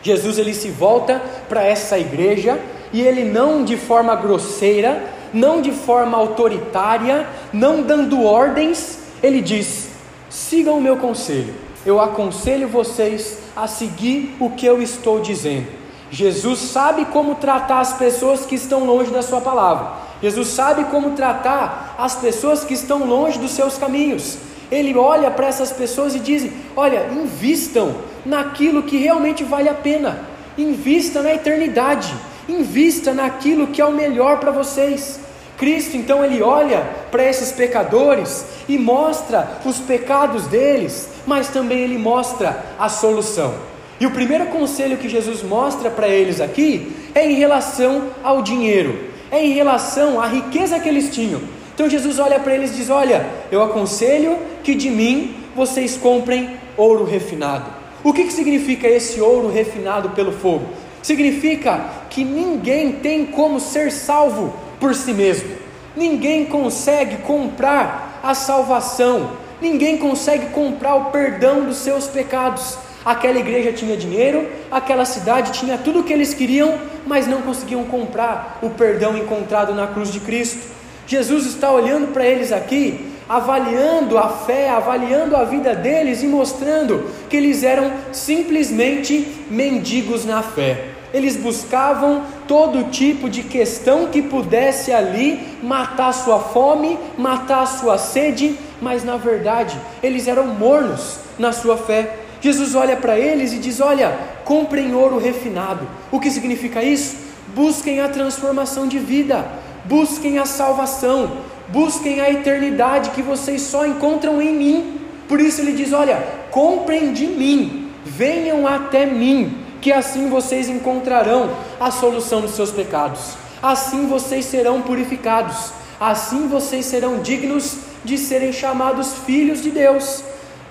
Jesus 0.02 0.38
ele 0.38 0.54
se 0.54 0.70
volta 0.70 1.22
para 1.48 1.64
essa 1.64 1.98
igreja 1.98 2.60
e 2.94 3.02
ele 3.02 3.24
não 3.24 3.64
de 3.64 3.76
forma 3.76 4.16
grosseira, 4.16 5.04
não 5.34 5.62
de 5.62 5.72
forma 5.72 6.18
autoritária, 6.18 7.28
não 7.52 7.82
dando 7.82 8.24
ordens, 8.24 9.00
ele 9.22 9.42
diz: 9.42 9.90
sigam 10.30 10.78
o 10.78 10.82
meu 10.82 10.98
conselho. 10.98 11.54
Eu 11.86 12.00
aconselho 12.00 12.68
vocês 12.68 13.40
a 13.56 13.68
seguir 13.68 14.36
o 14.40 14.50
que 14.52 14.66
eu 14.66 14.82
estou 14.82 15.20
dizendo. 15.20 15.79
Jesus 16.12 16.60
sabe 16.60 17.06
como 17.06 17.36
tratar 17.36 17.80
as 17.80 17.94
pessoas 17.94 18.46
que 18.46 18.56
estão 18.56 18.86
longe 18.86 19.12
da 19.12 19.22
Sua 19.22 19.42
palavra. 19.42 19.92
Jesus 20.22 20.50
sabe 20.50 20.86
como 20.86 21.12
tratar 21.12 21.96
as 21.98 22.16
pessoas 22.16 22.64
que 22.64 22.74
estão 22.74 23.06
longe 23.06 23.40
dos 23.40 23.52
seus 23.52 23.78
caminhos. 23.78 24.38
Ele 24.72 24.96
olha 24.98 25.32
para 25.32 25.48
essas 25.48 25.72
pessoas 25.72 26.14
e 26.16 26.20
diz: 26.20 26.52
Olha, 26.76 27.08
invistam 27.12 27.96
naquilo 28.26 28.84
que 28.84 28.98
realmente 28.98 29.44
vale 29.44 29.70
a 29.70 29.74
pena, 29.74 30.20
invista 30.58 31.22
na 31.22 31.34
eternidade, 31.34 32.14
invista 32.48 33.14
naquilo 33.14 33.68
que 33.68 33.82
é 33.82 33.86
o 33.86 33.94
melhor 33.94 34.40
para 34.40 34.52
vocês. 34.52 35.20
Cristo 35.58 35.98
então 35.98 36.24
ele 36.24 36.42
olha 36.42 36.86
para 37.12 37.24
esses 37.24 37.52
pecadores 37.52 38.46
e 38.68 38.78
mostra 38.78 39.60
os 39.66 39.78
pecados 39.80 40.48
deles, 40.48 41.10
mas 41.28 41.50
também 41.50 41.80
ele 41.80 41.98
mostra 41.98 42.64
a 42.80 42.88
solução. 42.88 43.54
E 44.00 44.06
o 44.06 44.12
primeiro 44.12 44.46
conselho 44.48 44.98
que 44.98 45.10
Jesus 45.10 45.44
mostra 45.44 45.90
para 45.90 46.08
eles 46.08 46.40
aqui 46.40 46.96
é 47.14 47.30
em 47.30 47.36
relação 47.36 48.12
ao 48.24 48.42
dinheiro, 48.42 48.98
é 49.30 49.44
em 49.44 49.52
relação 49.52 50.22
à 50.22 50.28
riqueza 50.28 50.80
que 50.80 50.88
eles 50.88 51.14
tinham. 51.14 51.42
Então 51.74 51.90
Jesus 51.90 52.18
olha 52.20 52.40
para 52.40 52.56
eles 52.56 52.72
e 52.72 52.76
diz: 52.76 52.90
Olha, 52.90 53.26
eu 53.52 53.62
aconselho 53.62 54.38
que 54.64 54.74
de 54.74 54.90
mim 54.90 55.36
vocês 55.56 55.98
comprem 55.98 56.52
ouro 56.78 57.04
refinado. 57.04 57.70
O 58.04 58.14
que, 58.14 58.24
que 58.24 58.34
significa 58.34 58.88
esse 58.88 59.20
ouro 59.20 59.50
refinado 59.50 60.12
pelo 60.12 60.32
fogo? 60.32 60.66
Significa 61.02 61.90
que 62.10 62.24
ninguém 62.24 62.94
tem 62.94 63.26
como 63.26 63.60
ser 63.60 63.92
salvo 63.92 64.54
por 64.80 64.96
si 64.96 65.14
mesmo, 65.14 65.50
ninguém 65.96 66.46
consegue 66.46 67.18
comprar 67.18 68.20
a 68.24 68.34
salvação, 68.34 69.32
ninguém 69.62 69.98
consegue 69.98 70.48
comprar 70.48 70.96
o 70.96 71.06
perdão 71.06 71.66
dos 71.66 71.78
seus 71.78 72.08
pecados. 72.08 72.78
Aquela 73.10 73.40
igreja 73.40 73.74
tinha 73.74 73.98
dinheiro, 73.98 74.48
aquela 74.70 75.04
cidade 75.04 75.52
tinha 75.52 75.80
tudo 75.80 76.02
o 76.02 76.04
que 76.04 76.14
eles 76.14 76.32
queriam, 76.32 76.78
mas 77.08 77.26
não 77.26 77.42
conseguiam 77.42 77.84
comprar 77.86 78.60
o 78.62 78.70
perdão 78.70 79.18
encontrado 79.18 79.74
na 79.74 79.88
cruz 79.88 80.14
de 80.14 80.20
Cristo. 80.20 80.60
Jesus 81.08 81.48
está 81.48 81.72
olhando 81.72 82.14
para 82.14 82.24
eles 82.24 82.52
aqui, 82.52 83.04
avaliando 83.28 84.16
a 84.16 84.30
fé, 84.30 84.70
avaliando 84.70 85.36
a 85.36 85.44
vida 85.44 85.74
deles 85.74 86.22
e 86.22 86.28
mostrando 86.28 87.10
que 87.28 87.36
eles 87.36 87.64
eram 87.64 87.92
simplesmente 88.12 89.28
mendigos 89.50 90.24
na 90.24 90.44
fé. 90.44 90.90
Eles 91.12 91.36
buscavam 91.36 92.22
todo 92.48 92.92
tipo 92.92 93.28
de 93.28 93.42
questão 93.42 94.10
que 94.10 94.22
pudesse 94.22 94.92
ali 94.92 95.58
matar 95.64 96.14
sua 96.14 96.38
fome, 96.38 97.00
matar 97.18 97.66
sua 97.66 97.98
sede, 97.98 98.56
mas 98.80 99.04
na 99.04 99.18
verdade 99.18 99.76
eles 100.04 100.28
eram 100.28 100.46
mornos 100.46 101.18
na 101.40 101.52
sua 101.52 101.76
fé. 101.76 102.29
Jesus 102.42 102.76
olha 102.76 102.96
para 102.96 103.20
eles 103.20 103.54
e 103.54 103.58
diz: 103.58 103.80
Olha, 103.80 104.18
comprem 104.46 104.94
ouro 104.94 105.18
refinado. 105.18 105.88
O 106.12 106.20
que 106.20 106.32
significa 106.32 106.84
isso? 106.84 107.18
Busquem 107.54 108.00
a 108.00 108.08
transformação 108.08 108.88
de 108.88 109.00
vida, 109.00 109.46
busquem 109.86 110.38
a 110.38 110.46
salvação, 110.46 111.32
busquem 111.68 112.22
a 112.22 112.30
eternidade 112.30 113.10
que 113.12 113.22
vocês 113.22 113.62
só 113.62 113.86
encontram 113.86 114.42
em 114.42 114.54
mim. 114.54 115.02
Por 115.28 115.40
isso 115.40 115.62
ele 115.62 115.74
diz: 115.74 115.92
Olha, 115.92 116.24
comprem 116.52 117.12
de 117.12 117.28
mim, 117.28 117.92
venham 118.06 118.66
até 118.66 119.06
mim, 119.06 119.58
que 119.82 119.92
assim 119.92 120.30
vocês 120.30 120.70
encontrarão 120.70 121.50
a 121.80 121.92
solução 121.92 122.42
dos 122.42 122.52
seus 122.52 122.72
pecados, 122.72 123.34
assim 123.62 124.08
vocês 124.08 124.46
serão 124.46 124.82
purificados, 124.82 125.74
assim 126.00 126.48
vocês 126.48 126.86
serão 126.86 127.20
dignos 127.20 127.78
de 128.04 128.18
serem 128.18 128.54
chamados 128.54 129.14
filhos 129.26 129.62
de 129.62 129.72
Deus. 129.72 130.24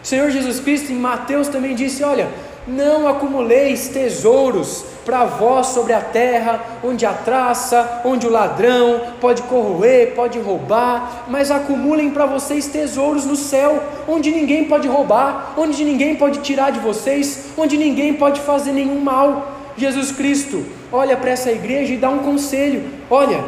O 0.09 0.11
Senhor 0.11 0.31
Jesus 0.31 0.59
Cristo 0.59 0.91
em 0.91 0.95
Mateus 0.95 1.49
também 1.49 1.75
disse: 1.75 2.03
Olha, 2.03 2.31
não 2.67 3.07
acumuleis 3.07 3.89
tesouros 3.89 4.83
para 5.05 5.27
vós 5.27 5.67
sobre 5.67 5.93
a 5.93 6.01
terra, 6.01 6.79
onde 6.83 7.05
a 7.05 7.13
traça, 7.13 8.01
onde 8.07 8.27
o 8.27 8.31
ladrão 8.31 9.03
pode 9.21 9.43
corroer, 9.43 10.15
pode 10.15 10.39
roubar, 10.39 11.27
mas 11.29 11.51
acumulem 11.51 12.11
para 12.11 12.25
vocês 12.25 12.69
tesouros 12.69 13.27
no 13.27 13.37
céu, 13.37 13.83
onde 14.09 14.31
ninguém 14.31 14.65
pode 14.65 14.89
roubar, 14.89 15.53
onde 15.59 15.85
ninguém 15.85 16.17
pode 16.17 16.39
tirar 16.39 16.73
de 16.73 16.81
vocês, 16.81 17.49
onde 17.55 17.77
ninguém 17.77 18.15
pode 18.15 18.41
fazer 18.41 18.73
nenhum 18.73 19.03
mal. 19.03 19.59
Jesus 19.77 20.11
Cristo 20.11 20.65
olha 20.91 21.19
para 21.19 21.33
essa 21.33 21.53
igreja 21.53 21.93
e 21.93 21.99
dá 21.99 22.09
um 22.09 22.21
conselho: 22.21 22.83
olha, 23.11 23.45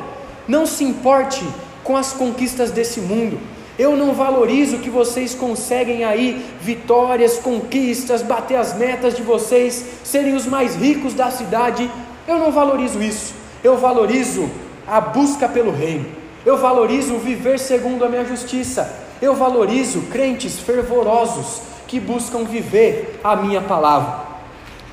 não 0.46 0.66
se 0.66 0.85
importe 0.85 1.42
com 1.83 1.96
as 1.96 2.12
conquistas 2.12 2.70
desse 2.70 3.01
mundo. 3.01 3.40
Eu 3.81 3.97
não 3.97 4.12
valorizo 4.12 4.77
que 4.77 4.90
vocês 4.90 5.35
conseguem 5.35 6.05
aí 6.05 6.45
vitórias, 6.61 7.38
conquistas, 7.38 8.21
bater 8.21 8.57
as 8.57 8.77
metas 8.77 9.16
de 9.16 9.23
vocês, 9.23 9.83
serem 10.05 10.35
os 10.35 10.45
mais 10.45 10.77
ricos 10.77 11.14
da 11.14 11.31
cidade. 11.31 11.90
Eu 12.29 12.37
não 12.38 12.53
valorizo 12.53 13.03
isso. 13.03 13.33
Eu 13.64 13.79
valorizo 13.79 14.51
a 14.87 15.01
busca 15.01 15.49
pelo 15.49 15.71
reino. 15.71 16.05
Eu 16.45 16.59
valorizo 16.59 17.16
viver 17.16 17.59
segundo 17.59 18.05
a 18.05 18.09
minha 18.11 18.23
justiça. 18.23 18.95
Eu 19.23 19.35
valorizo 19.35 20.03
crentes 20.12 20.59
fervorosos 20.59 21.62
que 21.88 21.99
buscam 21.99 22.45
viver 22.45 23.19
a 23.25 23.35
minha 23.35 23.62
palavra. 23.62 24.29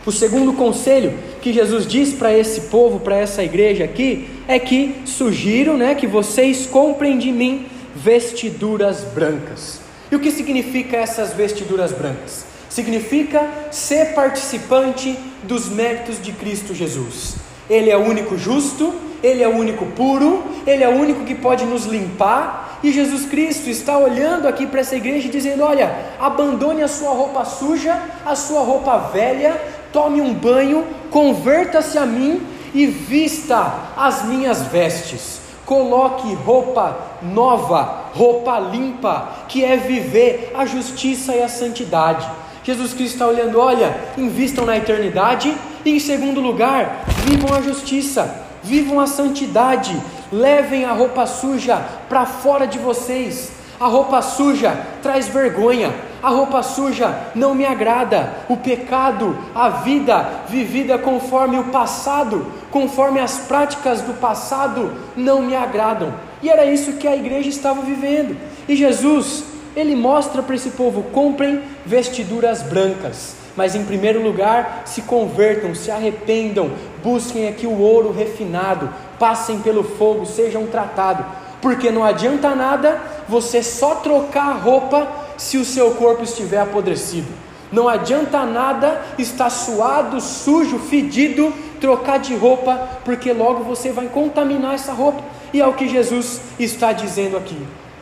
O 0.06 0.14
segundo 0.14 0.54
conselho 0.54 1.14
que 1.42 1.52
Jesus 1.52 1.86
diz 1.86 2.14
para 2.14 2.34
esse 2.34 2.62
povo, 2.70 3.02
para 3.02 3.18
essa 3.18 3.44
igreja 3.44 3.84
aqui, 3.84 4.30
é 4.48 4.58
que 4.58 5.02
sugiro, 5.04 5.76
né, 5.76 5.94
que 5.94 6.08
vocês 6.08 6.66
comprem 6.66 7.18
de 7.18 7.34
mim 7.34 7.66
vestiduras 8.04 9.04
brancas. 9.04 9.80
E 10.12 10.16
o 10.16 10.20
que 10.20 10.32
significa 10.32 10.98
essas 10.98 11.34
vestiduras 11.34 11.92
brancas? 11.92 12.46
Significa 12.70 13.50
ser 13.72 14.14
participante 14.14 15.18
dos 15.44 15.70
méritos 15.70 16.22
de 16.22 16.32
Cristo 16.32 16.74
Jesus. 16.74 17.36
Ele 17.70 17.90
é 17.90 17.98
o 17.98 18.02
único 18.02 18.38
justo, 18.38 18.94
ele 19.24 19.42
é 19.42 19.48
o 19.48 19.56
único 19.56 19.86
puro, 19.88 20.44
ele 20.66 20.84
é 20.84 20.88
o 20.88 20.96
único 20.96 21.26
que 21.26 21.36
pode 21.36 21.66
nos 21.66 21.86
limpar. 21.86 22.80
E 22.84 22.92
Jesus 22.92 23.26
Cristo 23.26 23.70
está 23.70 23.98
olhando 23.98 24.48
aqui 24.48 24.68
para 24.68 24.82
essa 24.82 24.96
igreja 24.96 25.28
e 25.28 25.32
dizendo: 25.32 25.64
Olha, 25.64 25.94
abandone 26.20 26.84
a 26.84 26.88
sua 26.88 27.10
roupa 27.10 27.44
suja, 27.44 28.00
a 28.26 28.36
sua 28.36 28.62
roupa 28.62 28.98
velha, 29.12 29.60
tome 29.92 30.22
um 30.22 30.34
banho, 30.34 30.86
converta-se 31.10 31.98
a 31.98 32.06
mim 32.06 32.42
e 32.74 32.86
vista 32.86 33.94
as 33.98 34.24
minhas 34.24 34.62
vestes 34.68 35.47
Coloque 35.68 36.34
roupa 36.34 36.98
nova, 37.22 38.06
roupa 38.14 38.58
limpa, 38.58 39.28
que 39.50 39.66
é 39.66 39.76
viver 39.76 40.54
a 40.56 40.66
justiça 40.66 41.36
e 41.36 41.44
a 41.44 41.50
santidade. 41.50 42.26
Jesus 42.64 42.94
Cristo 42.94 43.16
está 43.16 43.28
olhando, 43.28 43.60
olha, 43.60 43.94
invistam 44.18 44.66
na 44.66 44.78
eternidade 44.78 45.54
e, 45.84 45.92
em 45.92 46.00
segundo 46.00 46.40
lugar, 46.40 47.04
vivam 47.26 47.54
a 47.54 47.62
justiça, 47.62 48.46
vivam 48.64 48.98
a 49.02 49.08
santidade, 49.08 50.02
levem 50.32 50.86
a 50.86 50.94
roupa 50.94 51.26
suja 51.26 51.86
para 52.08 52.26
fora 52.26 52.66
de 52.66 52.80
vocês. 52.80 53.52
A 53.80 53.86
roupa 53.86 54.24
suja 54.24 54.76
traz 55.04 55.28
vergonha, 55.28 55.94
a 56.24 56.30
roupa 56.30 56.64
suja 56.64 57.16
não 57.36 57.54
me 57.54 57.64
agrada, 57.64 58.34
o 58.50 58.58
pecado, 58.58 59.38
a 59.54 59.70
vida 59.70 60.28
vivida 60.50 60.98
conforme 60.98 61.60
o 61.60 61.66
passado, 61.66 62.48
conforme 62.72 63.20
as 63.20 63.38
práticas 63.38 64.02
do 64.02 64.16
passado, 64.16 64.92
não 65.16 65.44
me 65.44 65.56
agradam. 65.56 66.12
E 66.42 66.50
era 66.50 66.66
isso 66.66 66.94
que 66.94 67.08
a 67.08 67.16
igreja 67.16 67.50
estava 67.50 67.82
vivendo. 67.84 68.36
E 68.68 68.76
Jesus, 68.76 69.44
ele 69.76 69.96
mostra 69.96 70.42
para 70.42 70.56
esse 70.56 70.72
povo: 70.72 71.04
comprem 71.14 71.62
vestiduras 71.86 72.64
brancas, 72.64 73.36
mas 73.56 73.76
em 73.76 73.86
primeiro 73.86 74.24
lugar, 74.24 74.82
se 74.86 75.04
convertam, 75.04 75.76
se 75.76 75.92
arrependam, 75.92 76.72
busquem 77.04 77.48
aqui 77.48 77.68
o 77.68 77.80
ouro 77.80 78.12
refinado, 78.12 78.90
passem 79.20 79.60
pelo 79.60 79.84
fogo, 79.84 80.26
sejam 80.26 80.66
tratados, 80.66 81.26
porque 81.62 81.92
não 81.92 82.04
adianta 82.04 82.56
nada 82.56 83.02
você 83.28 83.62
só 83.64 83.96
trocar 83.96 84.50
a 84.50 84.54
roupa 84.54 85.08
se 85.38 85.58
o 85.58 85.66
seu 85.66 85.92
corpo 85.92 86.24
estiver 86.24 86.60
apodrecido. 86.60 87.28
Não 87.72 87.88
adianta 87.88 88.46
nada 88.46 89.02
estar 89.18 89.50
suado, 89.50 90.22
sujo, 90.22 90.80
fedido, 90.80 91.54
trocar 91.82 92.18
de 92.18 92.34
roupa, 92.36 93.00
porque 93.04 93.34
logo 93.34 93.64
você 93.64 93.92
vai 93.92 94.08
contaminar 94.08 94.76
essa 94.76 94.94
roupa. 94.94 95.22
E 95.54 95.60
é 95.60 95.68
o 95.68 95.74
que 95.74 95.88
Jesus 95.88 96.42
está 96.60 96.94
dizendo 96.94 97.36
aqui. 97.38 97.58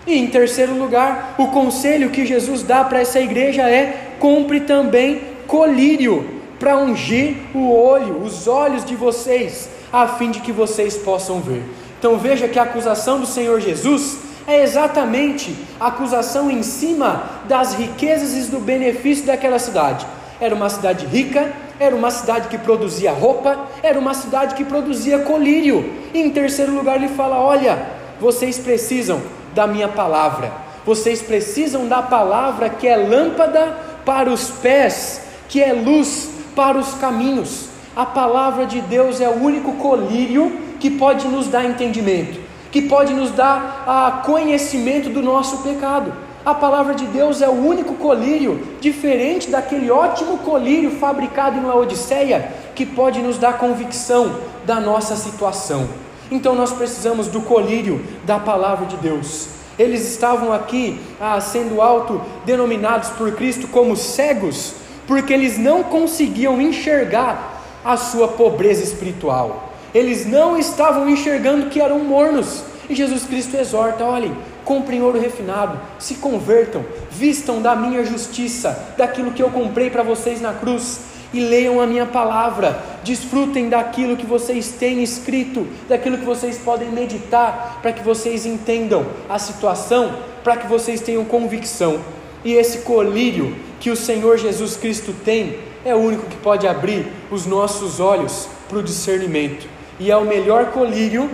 E 0.06 0.18
em 0.18 0.28
terceiro 0.28 0.78
lugar, 0.78 1.36
o 1.38 1.48
conselho 1.48 2.12
que 2.12 2.26
Jesus 2.26 2.62
dá 2.62 2.84
para 2.84 3.00
essa 3.00 3.20
igreja 3.20 3.63
é: 3.68 4.12
compre 4.20 4.62
também 4.62 5.22
colírio 5.48 6.36
para 6.60 6.78
ungir 6.78 7.36
o 7.54 7.72
olho, 7.72 8.22
os 8.22 8.48
olhos 8.48 8.86
de 8.86 8.96
vocês, 8.96 9.70
a 9.91 10.08
fim 10.08 10.32
de 10.32 10.39
que 10.41 10.52
vocês 10.52 10.96
possam 10.96 11.39
ver. 11.39 11.63
Então 11.99 12.17
veja 12.17 12.47
que 12.47 12.60
a 12.60 12.63
acusação 12.63 13.19
do 13.19 13.25
Senhor 13.25 13.60
Jesus 13.60 14.17
é 14.47 14.62
exatamente 14.62 15.55
a 15.79 15.88
acusação 15.88 16.51
em 16.51 16.62
cima 16.62 17.23
das 17.47 17.73
riquezas 17.73 18.36
e 18.36 18.51
do 18.51 18.60
benefício 18.60 19.25
daquela 19.25 19.58
cidade. 19.58 20.05
Era 20.39 20.53
uma 20.53 20.69
cidade 20.69 21.05
rica, 21.05 21.51
era 21.79 21.95
uma 21.95 22.12
cidade 22.12 22.47
que 22.49 22.58
produzia 22.58 23.12
roupa, 23.12 23.67
era 23.81 23.97
uma 23.97 24.13
cidade 24.13 24.55
que 24.55 24.63
produzia 24.63 25.19
colírio. 25.19 25.93
E 26.13 26.21
em 26.21 26.29
terceiro 26.29 26.73
lugar, 26.73 26.97
ele 26.97 27.08
fala: 27.10 27.39
Olha, 27.41 27.88
vocês 28.19 28.60
precisam 28.60 29.21
da 29.53 29.65
minha 29.65 29.88
palavra, 29.88 30.51
vocês 30.86 31.21
precisam 31.21 31.88
da 31.88 32.01
palavra 32.01 32.69
que 32.69 32.88
é 32.88 32.97
lâmpada 32.97 33.77
para 34.05 34.29
os 34.29 34.49
pés, 34.49 35.21
que 35.47 35.62
é 35.62 35.73
luz 35.73 36.29
para 36.55 36.77
os 36.77 36.93
caminhos. 36.95 37.69
A 37.95 38.05
palavra 38.05 38.65
de 38.65 38.81
Deus 38.81 39.21
é 39.21 39.29
o 39.29 39.41
único 39.41 39.73
colírio 39.73 40.64
que 40.86 40.91
pode 40.91 41.28
nos 41.28 41.48
dar 41.48 41.65
entendimento 41.65 42.45
que 42.71 42.82
pode 42.82 43.13
nos 43.13 43.32
dar 43.32 43.86
a 43.88 44.21
conhecimento 44.24 45.10
do 45.10 45.24
nosso 45.24 45.60
pecado. 45.60 46.13
A 46.45 46.54
palavra 46.54 46.93
de 46.93 47.06
Deus 47.06 47.41
é 47.41 47.48
o 47.48 47.54
único 47.54 47.93
colírio, 47.93 48.62
diferente 48.82 49.50
daquele 49.50 49.89
ótimo 49.89 50.39
colírio 50.39 50.91
fabricado 50.91 51.58
em 51.58 51.63
Laodiceia, 51.63 52.52
que 52.76 52.86
pode 52.86 53.21
nos 53.21 53.38
dar 53.38 53.58
convicção 53.58 54.36
da 54.65 54.80
nossa 54.82 55.15
situação. 55.15 55.88
Então 56.30 56.54
nós 56.54 56.74
precisamos 56.74 57.30
do 57.30 57.39
colírio 57.39 58.06
da 58.26 58.38
palavra 58.38 58.86
de 58.86 58.98
Deus. 58.98 59.48
Eles 59.80 60.06
estavam 60.06 60.52
aqui 60.52 61.00
ah, 61.19 61.39
sendo 61.39 61.82
autodenominados 61.82 63.10
por 63.12 63.32
Cristo 63.32 63.69
como 63.69 63.95
cegos, 63.95 64.74
porque 65.08 65.34
eles 65.34 65.58
não 65.58 65.82
conseguiam 65.82 66.60
enxergar 66.60 67.63
a 67.86 67.95
sua 67.95 68.28
pobreza 68.28 68.84
espiritual 68.84 69.71
eles 69.95 70.25
não 70.25 70.58
estavam 70.58 71.10
enxergando 71.10 71.69
que 71.69 71.79
eram 71.79 71.99
mornos. 71.99 72.63
E 72.89 72.93
Jesus 72.93 73.23
Cristo 73.23 73.55
exorta: 73.55 74.03
olhem, 74.03 74.36
comprem 74.65 75.01
ouro 75.01 75.17
refinado, 75.17 75.79
se 75.97 76.15
convertam, 76.15 76.84
vistam 77.10 77.62
da 77.62 77.73
minha 77.77 78.03
justiça, 78.03 78.93
daquilo 78.97 79.31
que 79.31 79.41
eu 79.41 79.49
comprei 79.49 79.89
para 79.89 80.03
vocês 80.03 80.41
na 80.41 80.53
cruz, 80.53 80.99
e 81.34 81.39
leiam 81.39 81.79
a 81.79 81.88
minha 81.88 82.05
palavra, 82.05 82.77
desfrutem 83.05 83.69
daquilo 83.69 84.17
que 84.17 84.25
vocês 84.25 84.73
têm 84.73 85.01
escrito, 85.01 85.65
daquilo 85.88 86.17
que 86.17 86.25
vocês 86.25 86.58
podem 86.58 86.89
meditar, 86.89 87.79
para 87.81 87.93
que 87.93 88.03
vocês 88.03 88.45
entendam 88.45 89.05
a 89.29 89.39
situação, 89.39 90.13
para 90.43 90.58
que 90.58 90.67
vocês 90.67 90.99
tenham 90.99 91.23
convicção. 91.23 92.01
E 92.43 92.51
esse 92.53 92.79
colírio 92.79 93.55
que 93.79 93.89
o 93.89 93.95
Senhor 93.95 94.38
Jesus 94.38 94.75
Cristo 94.75 95.15
tem 95.23 95.58
é 95.86 95.95
o 95.95 95.99
único 95.99 96.25
que 96.25 96.38
pode 96.38 96.67
abrir 96.67 97.08
os 97.31 97.45
nossos 97.45 98.01
olhos 98.01 98.49
para 98.67 98.79
o 98.79 98.84
discernimento 98.84 99.74
e 99.99 100.12
é 100.12 100.17
o 100.17 100.25
melhor 100.25 100.67
colírio 100.67 101.29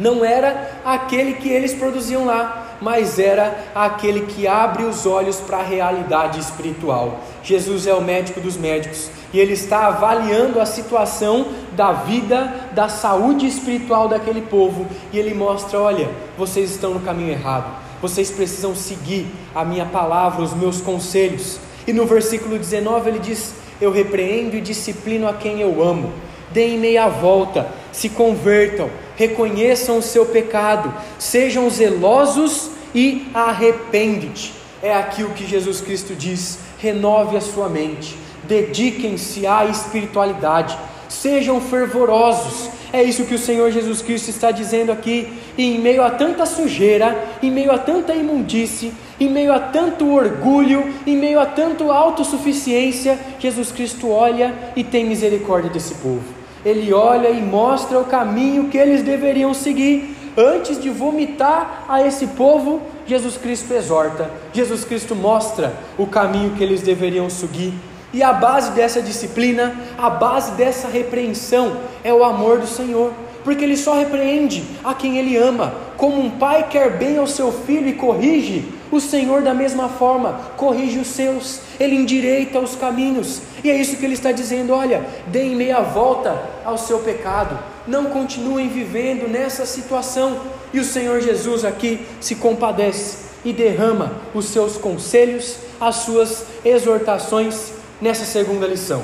não 0.00 0.24
era 0.24 0.80
aquele 0.82 1.34
que 1.34 1.50
eles 1.50 1.74
produziam 1.74 2.24
lá, 2.24 2.78
mas 2.80 3.18
era 3.18 3.66
aquele 3.74 4.22
que 4.22 4.48
abre 4.48 4.84
os 4.84 5.04
olhos 5.04 5.36
para 5.36 5.58
a 5.58 5.62
realidade 5.62 6.40
espiritual. 6.40 7.20
Jesus 7.42 7.86
é 7.86 7.92
o 7.92 8.00
médico 8.00 8.40
dos 8.40 8.56
médicos 8.56 9.10
e 9.32 9.38
ele 9.38 9.52
está 9.52 9.88
avaliando 9.88 10.58
a 10.58 10.64
situação 10.64 11.48
da 11.72 11.92
vida, 11.92 12.70
da 12.72 12.88
saúde 12.88 13.46
espiritual 13.46 14.08
daquele 14.08 14.40
povo 14.40 14.86
e 15.12 15.18
ele 15.18 15.34
mostra: 15.34 15.78
olha, 15.78 16.08
vocês 16.38 16.70
estão 16.70 16.94
no 16.94 17.00
caminho 17.00 17.32
errado, 17.32 17.70
vocês 18.00 18.30
precisam 18.30 18.74
seguir 18.74 19.26
a 19.54 19.64
minha 19.66 19.84
palavra, 19.84 20.42
os 20.42 20.54
meus 20.54 20.80
conselhos. 20.80 21.60
E 21.86 21.92
no 21.92 22.06
versículo 22.06 22.58
19 22.58 23.10
ele 23.10 23.18
diz: 23.18 23.52
Eu 23.78 23.92
repreendo 23.92 24.56
e 24.56 24.62
disciplino 24.62 25.28
a 25.28 25.34
quem 25.34 25.60
eu 25.60 25.82
amo 25.82 26.10
deem 26.50 26.78
meia 26.78 27.08
volta, 27.08 27.68
se 27.92 28.08
convertam, 28.08 28.90
reconheçam 29.16 29.98
o 29.98 30.02
seu 30.02 30.26
pecado, 30.26 30.92
sejam 31.18 31.68
zelosos 31.68 32.70
e 32.94 33.28
arrepende-te. 33.34 34.52
É 34.82 34.94
aqui 34.94 35.22
o 35.22 35.30
que 35.30 35.46
Jesus 35.46 35.80
Cristo 35.80 36.14
diz: 36.14 36.58
renove 36.78 37.36
a 37.36 37.40
sua 37.40 37.68
mente, 37.68 38.16
dediquem-se 38.44 39.46
à 39.46 39.66
espiritualidade, 39.66 40.76
sejam 41.08 41.60
fervorosos. 41.60 42.70
É 42.92 43.04
isso 43.04 43.24
que 43.24 43.34
o 43.34 43.38
Senhor 43.38 43.70
Jesus 43.70 44.02
Cristo 44.02 44.30
está 44.30 44.50
dizendo 44.50 44.90
aqui. 44.90 45.28
E 45.56 45.76
em 45.76 45.78
meio 45.78 46.02
a 46.02 46.10
tanta 46.10 46.44
sujeira, 46.44 47.24
em 47.40 47.48
meio 47.48 47.70
a 47.70 47.78
tanta 47.78 48.14
imundície, 48.14 48.92
em 49.20 49.28
meio 49.28 49.52
a 49.52 49.60
tanto 49.60 50.12
orgulho, 50.12 50.92
em 51.06 51.16
meio 51.16 51.38
a 51.38 51.46
tanto 51.46 51.92
autossuficiência, 51.92 53.16
Jesus 53.38 53.70
Cristo 53.70 54.10
olha 54.10 54.52
e 54.74 54.82
tem 54.82 55.04
misericórdia 55.04 55.70
desse 55.70 55.94
povo 55.96 56.39
ele 56.64 56.92
olha 56.92 57.28
e 57.30 57.40
mostra 57.42 57.98
o 57.98 58.04
caminho 58.04 58.68
que 58.68 58.78
eles 58.78 59.02
deveriam 59.02 59.54
seguir. 59.54 60.16
Antes 60.36 60.80
de 60.80 60.90
vomitar 60.90 61.84
a 61.88 62.06
esse 62.06 62.28
povo, 62.28 62.80
Jesus 63.06 63.36
Cristo 63.36 63.72
exorta, 63.74 64.30
Jesus 64.52 64.84
Cristo 64.84 65.16
mostra 65.16 65.74
o 65.98 66.06
caminho 66.06 66.50
que 66.50 66.62
eles 66.62 66.82
deveriam 66.82 67.28
seguir. 67.28 67.74
E 68.12 68.22
a 68.22 68.32
base 68.32 68.72
dessa 68.72 69.00
disciplina, 69.02 69.74
a 69.98 70.10
base 70.10 70.52
dessa 70.52 70.88
repreensão 70.88 71.76
é 72.02 72.12
o 72.12 72.24
amor 72.24 72.58
do 72.58 72.66
Senhor. 72.66 73.12
porque 73.42 73.64
ele 73.64 73.76
só 73.76 73.94
repreende 73.94 74.62
a 74.84 74.94
quem 74.94 75.18
ele 75.18 75.36
ama. 75.36 75.72
Como 75.96 76.20
um 76.20 76.30
pai 76.30 76.66
quer 76.68 76.98
bem 76.98 77.16
ao 77.16 77.26
seu 77.26 77.50
filho 77.50 77.88
e 77.88 77.94
corrige, 77.94 78.68
o 78.90 79.00
Senhor, 79.00 79.42
da 79.42 79.54
mesma 79.54 79.88
forma, 79.88 80.40
corrige 80.56 80.98
os 80.98 81.08
seus, 81.08 81.60
ele 81.78 81.94
endireita 81.94 82.58
os 82.58 82.74
caminhos, 82.74 83.40
e 83.62 83.70
é 83.70 83.76
isso 83.76 83.96
que 83.96 84.04
ele 84.04 84.14
está 84.14 84.32
dizendo: 84.32 84.72
olha, 84.72 85.06
deem 85.26 85.54
meia 85.54 85.80
volta 85.80 86.42
ao 86.64 86.76
seu 86.76 86.98
pecado, 86.98 87.58
não 87.86 88.06
continuem 88.06 88.68
vivendo 88.68 89.28
nessa 89.28 89.64
situação. 89.64 90.40
E 90.72 90.78
o 90.78 90.84
Senhor 90.84 91.20
Jesus 91.20 91.64
aqui 91.64 92.06
se 92.20 92.36
compadece 92.36 93.30
e 93.44 93.52
derrama 93.52 94.12
os 94.34 94.46
seus 94.46 94.76
conselhos, 94.76 95.56
as 95.80 95.96
suas 95.96 96.44
exortações 96.64 97.72
nessa 98.00 98.24
segunda 98.24 98.66
lição. 98.66 99.02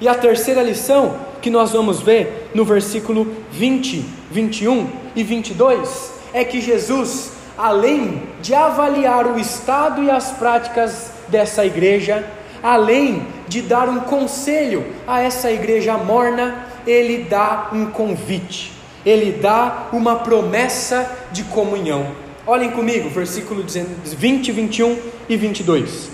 E 0.00 0.08
a 0.08 0.14
terceira 0.14 0.62
lição 0.62 1.16
que 1.42 1.50
nós 1.50 1.72
vamos 1.72 2.00
ver 2.00 2.50
no 2.54 2.64
versículo 2.64 3.30
20, 3.52 4.04
21 4.30 4.88
e 5.14 5.22
22 5.22 6.12
é 6.32 6.44
que 6.44 6.60
Jesus, 6.60 7.32
além 7.60 8.22
de 8.40 8.54
avaliar 8.54 9.26
o 9.26 9.38
estado 9.38 10.02
e 10.02 10.10
as 10.10 10.30
práticas 10.30 11.12
dessa 11.28 11.64
igreja, 11.64 12.24
além 12.62 13.26
de 13.46 13.60
dar 13.60 13.88
um 13.88 14.00
conselho 14.00 14.84
a 15.06 15.20
essa 15.20 15.50
igreja 15.50 15.98
morna, 15.98 16.66
ele 16.86 17.24
dá 17.24 17.68
um 17.72 17.86
convite, 17.86 18.72
ele 19.04 19.32
dá 19.32 19.88
uma 19.92 20.16
promessa 20.16 21.10
de 21.32 21.44
comunhão. 21.44 22.06
Olhem 22.46 22.70
comigo, 22.70 23.10
versículo 23.10 23.62
20, 23.62 24.52
21 24.52 24.98
e 25.28 25.36
22. 25.36 26.10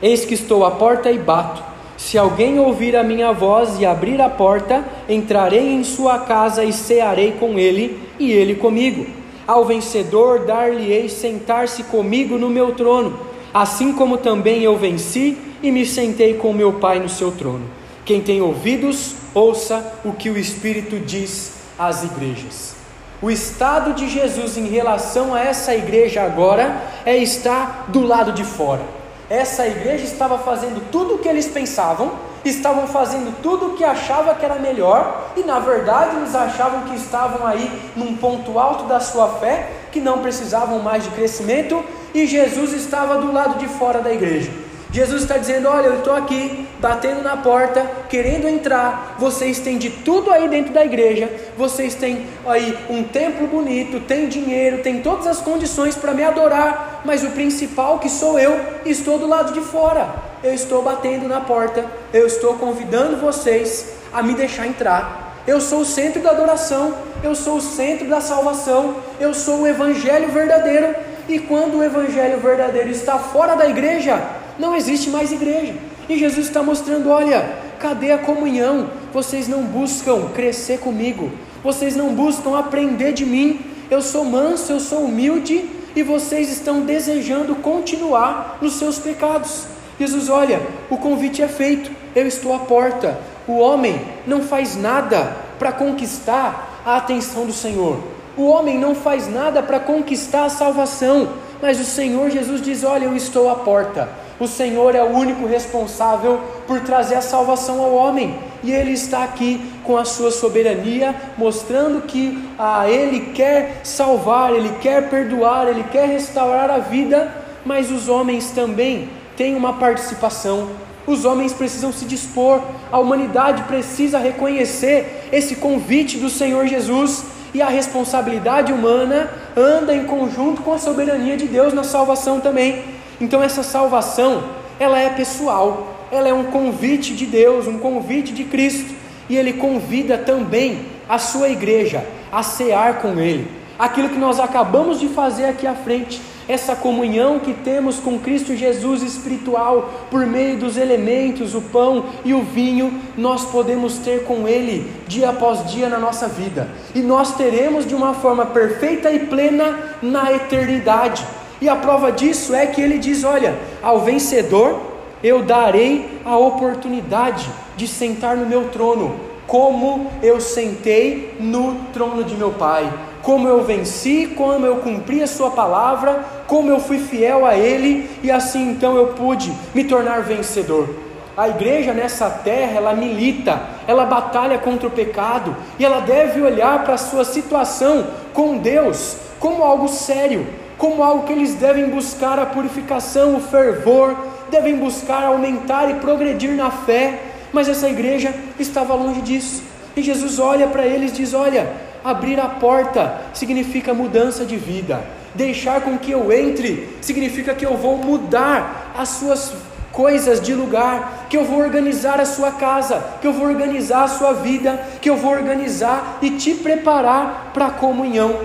Eis 0.00 0.24
que 0.24 0.34
estou 0.34 0.64
à 0.64 0.70
porta 0.70 1.10
e 1.10 1.18
bato. 1.18 1.62
Se 1.96 2.16
alguém 2.16 2.60
ouvir 2.60 2.94
a 2.94 3.02
minha 3.02 3.32
voz 3.32 3.80
e 3.80 3.84
abrir 3.84 4.20
a 4.20 4.30
porta, 4.30 4.84
entrarei 5.08 5.72
em 5.72 5.82
sua 5.82 6.20
casa 6.20 6.62
e 6.64 6.72
cearei 6.72 7.32
com 7.32 7.58
ele, 7.58 7.98
e 8.20 8.30
ele 8.30 8.54
comigo. 8.54 9.18
Ao 9.48 9.64
vencedor 9.64 10.40
dar-lhe-ei 10.40 11.08
sentar-se 11.08 11.82
comigo 11.82 12.38
no 12.38 12.48
meu 12.48 12.74
trono, 12.74 13.18
assim 13.52 13.92
como 13.92 14.18
também 14.18 14.62
eu 14.62 14.76
venci 14.76 15.36
e 15.62 15.72
me 15.72 15.84
sentei 15.84 16.34
com 16.34 16.52
meu 16.52 16.74
Pai 16.74 17.00
no 17.00 17.08
seu 17.08 17.32
trono. 17.32 17.64
Quem 18.04 18.20
tem 18.20 18.40
ouvidos, 18.40 19.14
ouça 19.34 20.00
o 20.04 20.12
que 20.12 20.30
o 20.30 20.38
Espírito 20.38 21.00
diz 21.00 21.54
às 21.78 22.04
igrejas. 22.04 22.76
O 23.20 23.30
estado 23.30 23.94
de 23.94 24.08
Jesus 24.08 24.56
em 24.56 24.68
relação 24.68 25.34
a 25.34 25.40
essa 25.40 25.74
igreja 25.74 26.22
agora 26.22 26.80
é 27.04 27.16
estar 27.16 27.86
do 27.88 28.02
lado 28.02 28.32
de 28.32 28.44
fora 28.44 28.98
essa 29.30 29.66
igreja 29.66 30.04
estava 30.04 30.38
fazendo 30.38 30.90
tudo 30.90 31.14
o 31.14 31.18
que 31.18 31.28
eles 31.28 31.46
pensavam, 31.46 32.12
estavam 32.48 32.86
fazendo 32.86 33.40
tudo 33.42 33.66
o 33.66 33.76
que 33.76 33.84
achava 33.84 34.34
que 34.34 34.44
era 34.44 34.56
melhor, 34.56 35.32
e 35.36 35.42
na 35.42 35.58
verdade 35.58 36.16
eles 36.16 36.34
achavam 36.34 36.82
que 36.82 36.96
estavam 36.96 37.46
aí 37.46 37.90
num 37.96 38.16
ponto 38.16 38.58
alto 38.58 38.84
da 38.84 39.00
sua 39.00 39.28
fé, 39.40 39.70
que 39.90 40.00
não 40.00 40.18
precisavam 40.18 40.78
mais 40.80 41.04
de 41.04 41.10
crescimento, 41.10 41.84
e 42.14 42.26
Jesus 42.26 42.72
estava 42.72 43.18
do 43.18 43.32
lado 43.32 43.58
de 43.58 43.66
fora 43.66 44.00
da 44.00 44.12
igreja. 44.12 44.50
Jesus 44.90 45.22
está 45.22 45.36
dizendo: 45.36 45.68
Olha, 45.68 45.86
eu 45.86 45.98
estou 45.98 46.14
aqui, 46.14 46.66
batendo 46.80 47.22
na 47.22 47.36
porta, 47.36 47.88
querendo 48.08 48.48
entrar. 48.48 49.16
Vocês 49.18 49.60
têm 49.60 49.76
de 49.76 49.90
tudo 49.90 50.30
aí 50.30 50.48
dentro 50.48 50.72
da 50.72 50.84
igreja. 50.84 51.30
Vocês 51.56 51.94
têm 51.94 52.26
aí 52.46 52.76
um 52.88 53.02
templo 53.02 53.46
bonito, 53.46 54.00
tem 54.00 54.28
dinheiro, 54.28 54.82
tem 54.82 55.02
todas 55.02 55.26
as 55.26 55.40
condições 55.40 55.94
para 55.94 56.14
me 56.14 56.24
adorar. 56.24 57.02
Mas 57.04 57.22
o 57.22 57.30
principal, 57.30 57.98
que 57.98 58.08
sou 58.08 58.38
eu, 58.38 58.58
estou 58.86 59.18
do 59.18 59.26
lado 59.26 59.52
de 59.52 59.60
fora. 59.60 60.27
Eu 60.42 60.54
estou 60.54 60.82
batendo 60.82 61.28
na 61.28 61.40
porta. 61.40 61.84
Eu 62.12 62.26
estou 62.26 62.54
convidando 62.54 63.16
vocês 63.16 63.92
a 64.12 64.22
me 64.22 64.34
deixar 64.34 64.66
entrar. 64.66 65.42
Eu 65.46 65.60
sou 65.60 65.80
o 65.80 65.84
centro 65.84 66.22
da 66.22 66.30
adoração. 66.30 66.94
Eu 67.22 67.34
sou 67.34 67.56
o 67.56 67.60
centro 67.60 68.08
da 68.08 68.20
salvação. 68.20 68.96
Eu 69.18 69.34
sou 69.34 69.62
o 69.62 69.66
evangelho 69.66 70.28
verdadeiro. 70.28 70.94
E 71.28 71.38
quando 71.38 71.78
o 71.78 71.84
evangelho 71.84 72.38
verdadeiro 72.40 72.88
está 72.88 73.18
fora 73.18 73.54
da 73.54 73.68
igreja, 73.68 74.18
não 74.58 74.74
existe 74.74 75.10
mais 75.10 75.30
igreja. 75.30 75.74
E 76.08 76.18
Jesus 76.18 76.46
está 76.46 76.62
mostrando: 76.62 77.10
olha, 77.10 77.56
cadê 77.78 78.12
a 78.12 78.18
comunhão? 78.18 78.90
Vocês 79.12 79.46
não 79.46 79.62
buscam 79.62 80.30
crescer 80.34 80.78
comigo, 80.78 81.30
vocês 81.62 81.94
não 81.94 82.14
buscam 82.14 82.58
aprender 82.58 83.12
de 83.12 83.26
mim. 83.26 83.60
Eu 83.90 84.00
sou 84.00 84.24
manso, 84.24 84.72
eu 84.72 84.80
sou 84.80 85.04
humilde 85.04 85.68
e 85.94 86.02
vocês 86.02 86.50
estão 86.50 86.82
desejando 86.82 87.56
continuar 87.56 88.58
nos 88.60 88.74
seus 88.74 88.98
pecados. 88.98 89.66
Jesus, 89.98 90.28
olha, 90.28 90.60
o 90.88 90.96
convite 90.96 91.42
é 91.42 91.48
feito, 91.48 91.90
eu 92.14 92.26
estou 92.26 92.54
à 92.54 92.60
porta. 92.60 93.18
O 93.48 93.58
homem 93.58 94.00
não 94.26 94.42
faz 94.42 94.76
nada 94.76 95.36
para 95.58 95.72
conquistar 95.72 96.82
a 96.84 96.96
atenção 96.96 97.44
do 97.44 97.52
Senhor. 97.52 97.98
O 98.36 98.44
homem 98.46 98.78
não 98.78 98.94
faz 98.94 99.28
nada 99.28 99.60
para 99.60 99.80
conquistar 99.80 100.44
a 100.44 100.48
salvação, 100.48 101.30
mas 101.60 101.80
o 101.80 101.84
Senhor 101.84 102.30
Jesus 102.30 102.62
diz: 102.62 102.84
Olha, 102.84 103.06
eu 103.06 103.16
estou 103.16 103.50
à 103.50 103.56
porta. 103.56 104.08
O 104.38 104.46
Senhor 104.46 104.94
é 104.94 105.02
o 105.02 105.10
único 105.10 105.46
responsável 105.46 106.38
por 106.68 106.80
trazer 106.80 107.16
a 107.16 107.20
salvação 107.20 107.82
ao 107.82 107.92
homem. 107.92 108.38
E 108.62 108.70
Ele 108.70 108.92
está 108.92 109.24
aqui 109.24 109.60
com 109.82 109.96
a 109.96 110.04
sua 110.04 110.30
soberania, 110.30 111.14
mostrando 111.36 112.02
que 112.02 112.48
ah, 112.56 112.88
Ele 112.88 113.32
quer 113.32 113.80
salvar, 113.82 114.54
Ele 114.54 114.70
quer 114.80 115.10
perdoar, 115.10 115.66
Ele 115.66 115.82
quer 115.90 116.08
restaurar 116.08 116.70
a 116.70 116.78
vida, 116.78 117.32
mas 117.64 117.90
os 117.90 118.08
homens 118.08 118.50
também 118.52 119.08
têm 119.38 119.54
uma 119.54 119.74
participação. 119.74 120.68
Os 121.06 121.24
homens 121.24 121.54
precisam 121.54 121.92
se 121.92 122.04
dispor, 122.04 122.60
a 122.92 122.98
humanidade 122.98 123.62
precisa 123.62 124.18
reconhecer 124.18 125.28
esse 125.32 125.54
convite 125.56 126.18
do 126.18 126.28
Senhor 126.28 126.66
Jesus 126.66 127.24
e 127.54 127.62
a 127.62 127.68
responsabilidade 127.68 128.72
humana 128.72 129.30
anda 129.56 129.94
em 129.94 130.04
conjunto 130.04 130.60
com 130.60 130.72
a 130.74 130.78
soberania 130.78 131.36
de 131.36 131.46
Deus 131.46 131.72
na 131.72 131.84
salvação 131.84 132.40
também. 132.40 132.84
Então 133.20 133.42
essa 133.42 133.62
salvação, 133.62 134.42
ela 134.78 134.98
é 134.98 135.08
pessoal, 135.10 135.96
ela 136.10 136.28
é 136.28 136.34
um 136.34 136.44
convite 136.44 137.14
de 137.14 137.24
Deus, 137.24 137.66
um 137.66 137.78
convite 137.78 138.32
de 138.32 138.44
Cristo, 138.44 138.92
e 139.30 139.36
ele 139.36 139.54
convida 139.54 140.18
também 140.18 140.80
a 141.08 141.18
sua 141.18 141.48
igreja 141.48 142.04
a 142.30 142.42
cear 142.42 143.00
com 143.00 143.18
ele. 143.18 143.50
Aquilo 143.78 144.08
que 144.08 144.18
nós 144.18 144.40
acabamos 144.40 144.98
de 144.98 145.08
fazer 145.08 145.44
aqui 145.44 145.66
à 145.66 145.74
frente, 145.74 146.20
essa 146.48 146.74
comunhão 146.74 147.38
que 147.38 147.52
temos 147.52 148.00
com 148.00 148.18
Cristo 148.18 148.56
Jesus 148.56 149.02
espiritual, 149.02 149.92
por 150.10 150.26
meio 150.26 150.56
dos 150.56 150.78
elementos, 150.78 151.54
o 151.54 151.60
pão 151.60 152.06
e 152.24 152.32
o 152.32 152.42
vinho, 152.42 152.98
nós 153.16 153.44
podemos 153.44 153.98
ter 153.98 154.24
com 154.24 154.48
Ele 154.48 154.90
dia 155.06 155.28
após 155.28 155.70
dia 155.70 155.88
na 155.88 155.98
nossa 155.98 156.26
vida, 156.26 156.68
e 156.94 157.00
nós 157.00 157.36
teremos 157.36 157.86
de 157.86 157.94
uma 157.94 158.14
forma 158.14 158.46
perfeita 158.46 159.10
e 159.12 159.26
plena 159.26 159.96
na 160.00 160.32
eternidade. 160.32 161.24
E 161.60 161.68
a 161.68 161.76
prova 161.76 162.12
disso 162.12 162.54
é 162.54 162.66
que 162.66 162.80
ele 162.80 162.98
diz: 162.98 163.24
Olha, 163.24 163.58
ao 163.82 164.00
vencedor 164.00 164.80
eu 165.22 165.42
darei 165.42 166.20
a 166.24 166.36
oportunidade 166.36 167.48
de 167.76 167.88
sentar 167.88 168.36
no 168.36 168.46
meu 168.46 168.68
trono, 168.68 169.16
como 169.46 170.10
eu 170.22 170.40
sentei 170.40 171.34
no 171.40 171.74
trono 171.92 172.22
de 172.22 172.36
meu 172.36 172.50
pai, 172.52 172.88
como 173.28 173.46
eu 173.46 173.62
venci, 173.62 174.32
como 174.34 174.64
eu 174.64 174.76
cumpri 174.76 175.22
a 175.22 175.26
sua 175.26 175.50
palavra, 175.50 176.24
como 176.46 176.70
eu 176.70 176.80
fui 176.80 176.98
fiel 176.98 177.44
a 177.44 177.54
ele 177.54 178.08
e 178.22 178.30
assim 178.30 178.70
então 178.70 178.96
eu 178.96 179.08
pude 179.08 179.52
me 179.74 179.84
tornar 179.84 180.22
vencedor. 180.22 180.88
A 181.36 181.46
igreja 181.46 181.92
nessa 181.92 182.30
terra, 182.30 182.78
ela 182.78 182.94
milita, 182.94 183.60
ela 183.86 184.06
batalha 184.06 184.56
contra 184.56 184.88
o 184.88 184.90
pecado 184.90 185.54
e 185.78 185.84
ela 185.84 186.00
deve 186.00 186.40
olhar 186.40 186.84
para 186.84 186.94
a 186.94 186.96
sua 186.96 187.22
situação 187.22 188.06
com 188.32 188.56
Deus 188.56 189.18
como 189.38 189.62
algo 189.62 189.88
sério, 189.88 190.46
como 190.78 191.02
algo 191.02 191.26
que 191.26 191.32
eles 191.34 191.52
devem 191.52 191.90
buscar 191.90 192.38
a 192.38 192.46
purificação, 192.46 193.36
o 193.36 193.40
fervor, 193.42 194.16
devem 194.50 194.76
buscar 194.76 195.24
aumentar 195.24 195.90
e 195.90 195.96
progredir 195.96 196.52
na 196.52 196.70
fé, 196.70 197.20
mas 197.52 197.68
essa 197.68 197.90
igreja 197.90 198.34
estava 198.58 198.94
longe 198.94 199.20
disso. 199.20 199.64
E 199.94 200.02
Jesus 200.02 200.38
olha 200.38 200.66
para 200.68 200.86
eles 200.86 201.10
e 201.10 201.16
diz: 201.16 201.34
Olha, 201.34 201.87
abrir 202.10 202.40
a 202.40 202.48
porta 202.48 203.20
significa 203.34 203.92
mudança 203.92 204.44
de 204.44 204.56
vida, 204.56 205.04
deixar 205.34 205.82
com 205.82 205.98
que 205.98 206.10
eu 206.10 206.32
entre 206.32 206.88
significa 207.00 207.54
que 207.54 207.66
eu 207.66 207.76
vou 207.76 207.96
mudar 207.96 208.92
as 208.96 209.10
suas 209.10 209.52
coisas 209.92 210.40
de 210.40 210.54
lugar, 210.54 211.26
que 211.28 211.36
eu 211.36 211.44
vou 211.44 211.58
organizar 211.58 212.20
a 212.20 212.24
sua 212.24 212.52
casa, 212.52 213.02
que 213.20 213.26
eu 213.26 213.32
vou 213.32 213.48
organizar 213.48 214.04
a 214.04 214.08
sua 214.08 214.32
vida, 214.32 214.80
que 215.00 215.10
eu 215.10 215.16
vou 215.16 215.32
organizar 215.32 216.18
e 216.22 216.30
te 216.30 216.54
preparar 216.54 217.50
para 217.52 217.66
a 217.66 217.70
comunhão. 217.70 218.38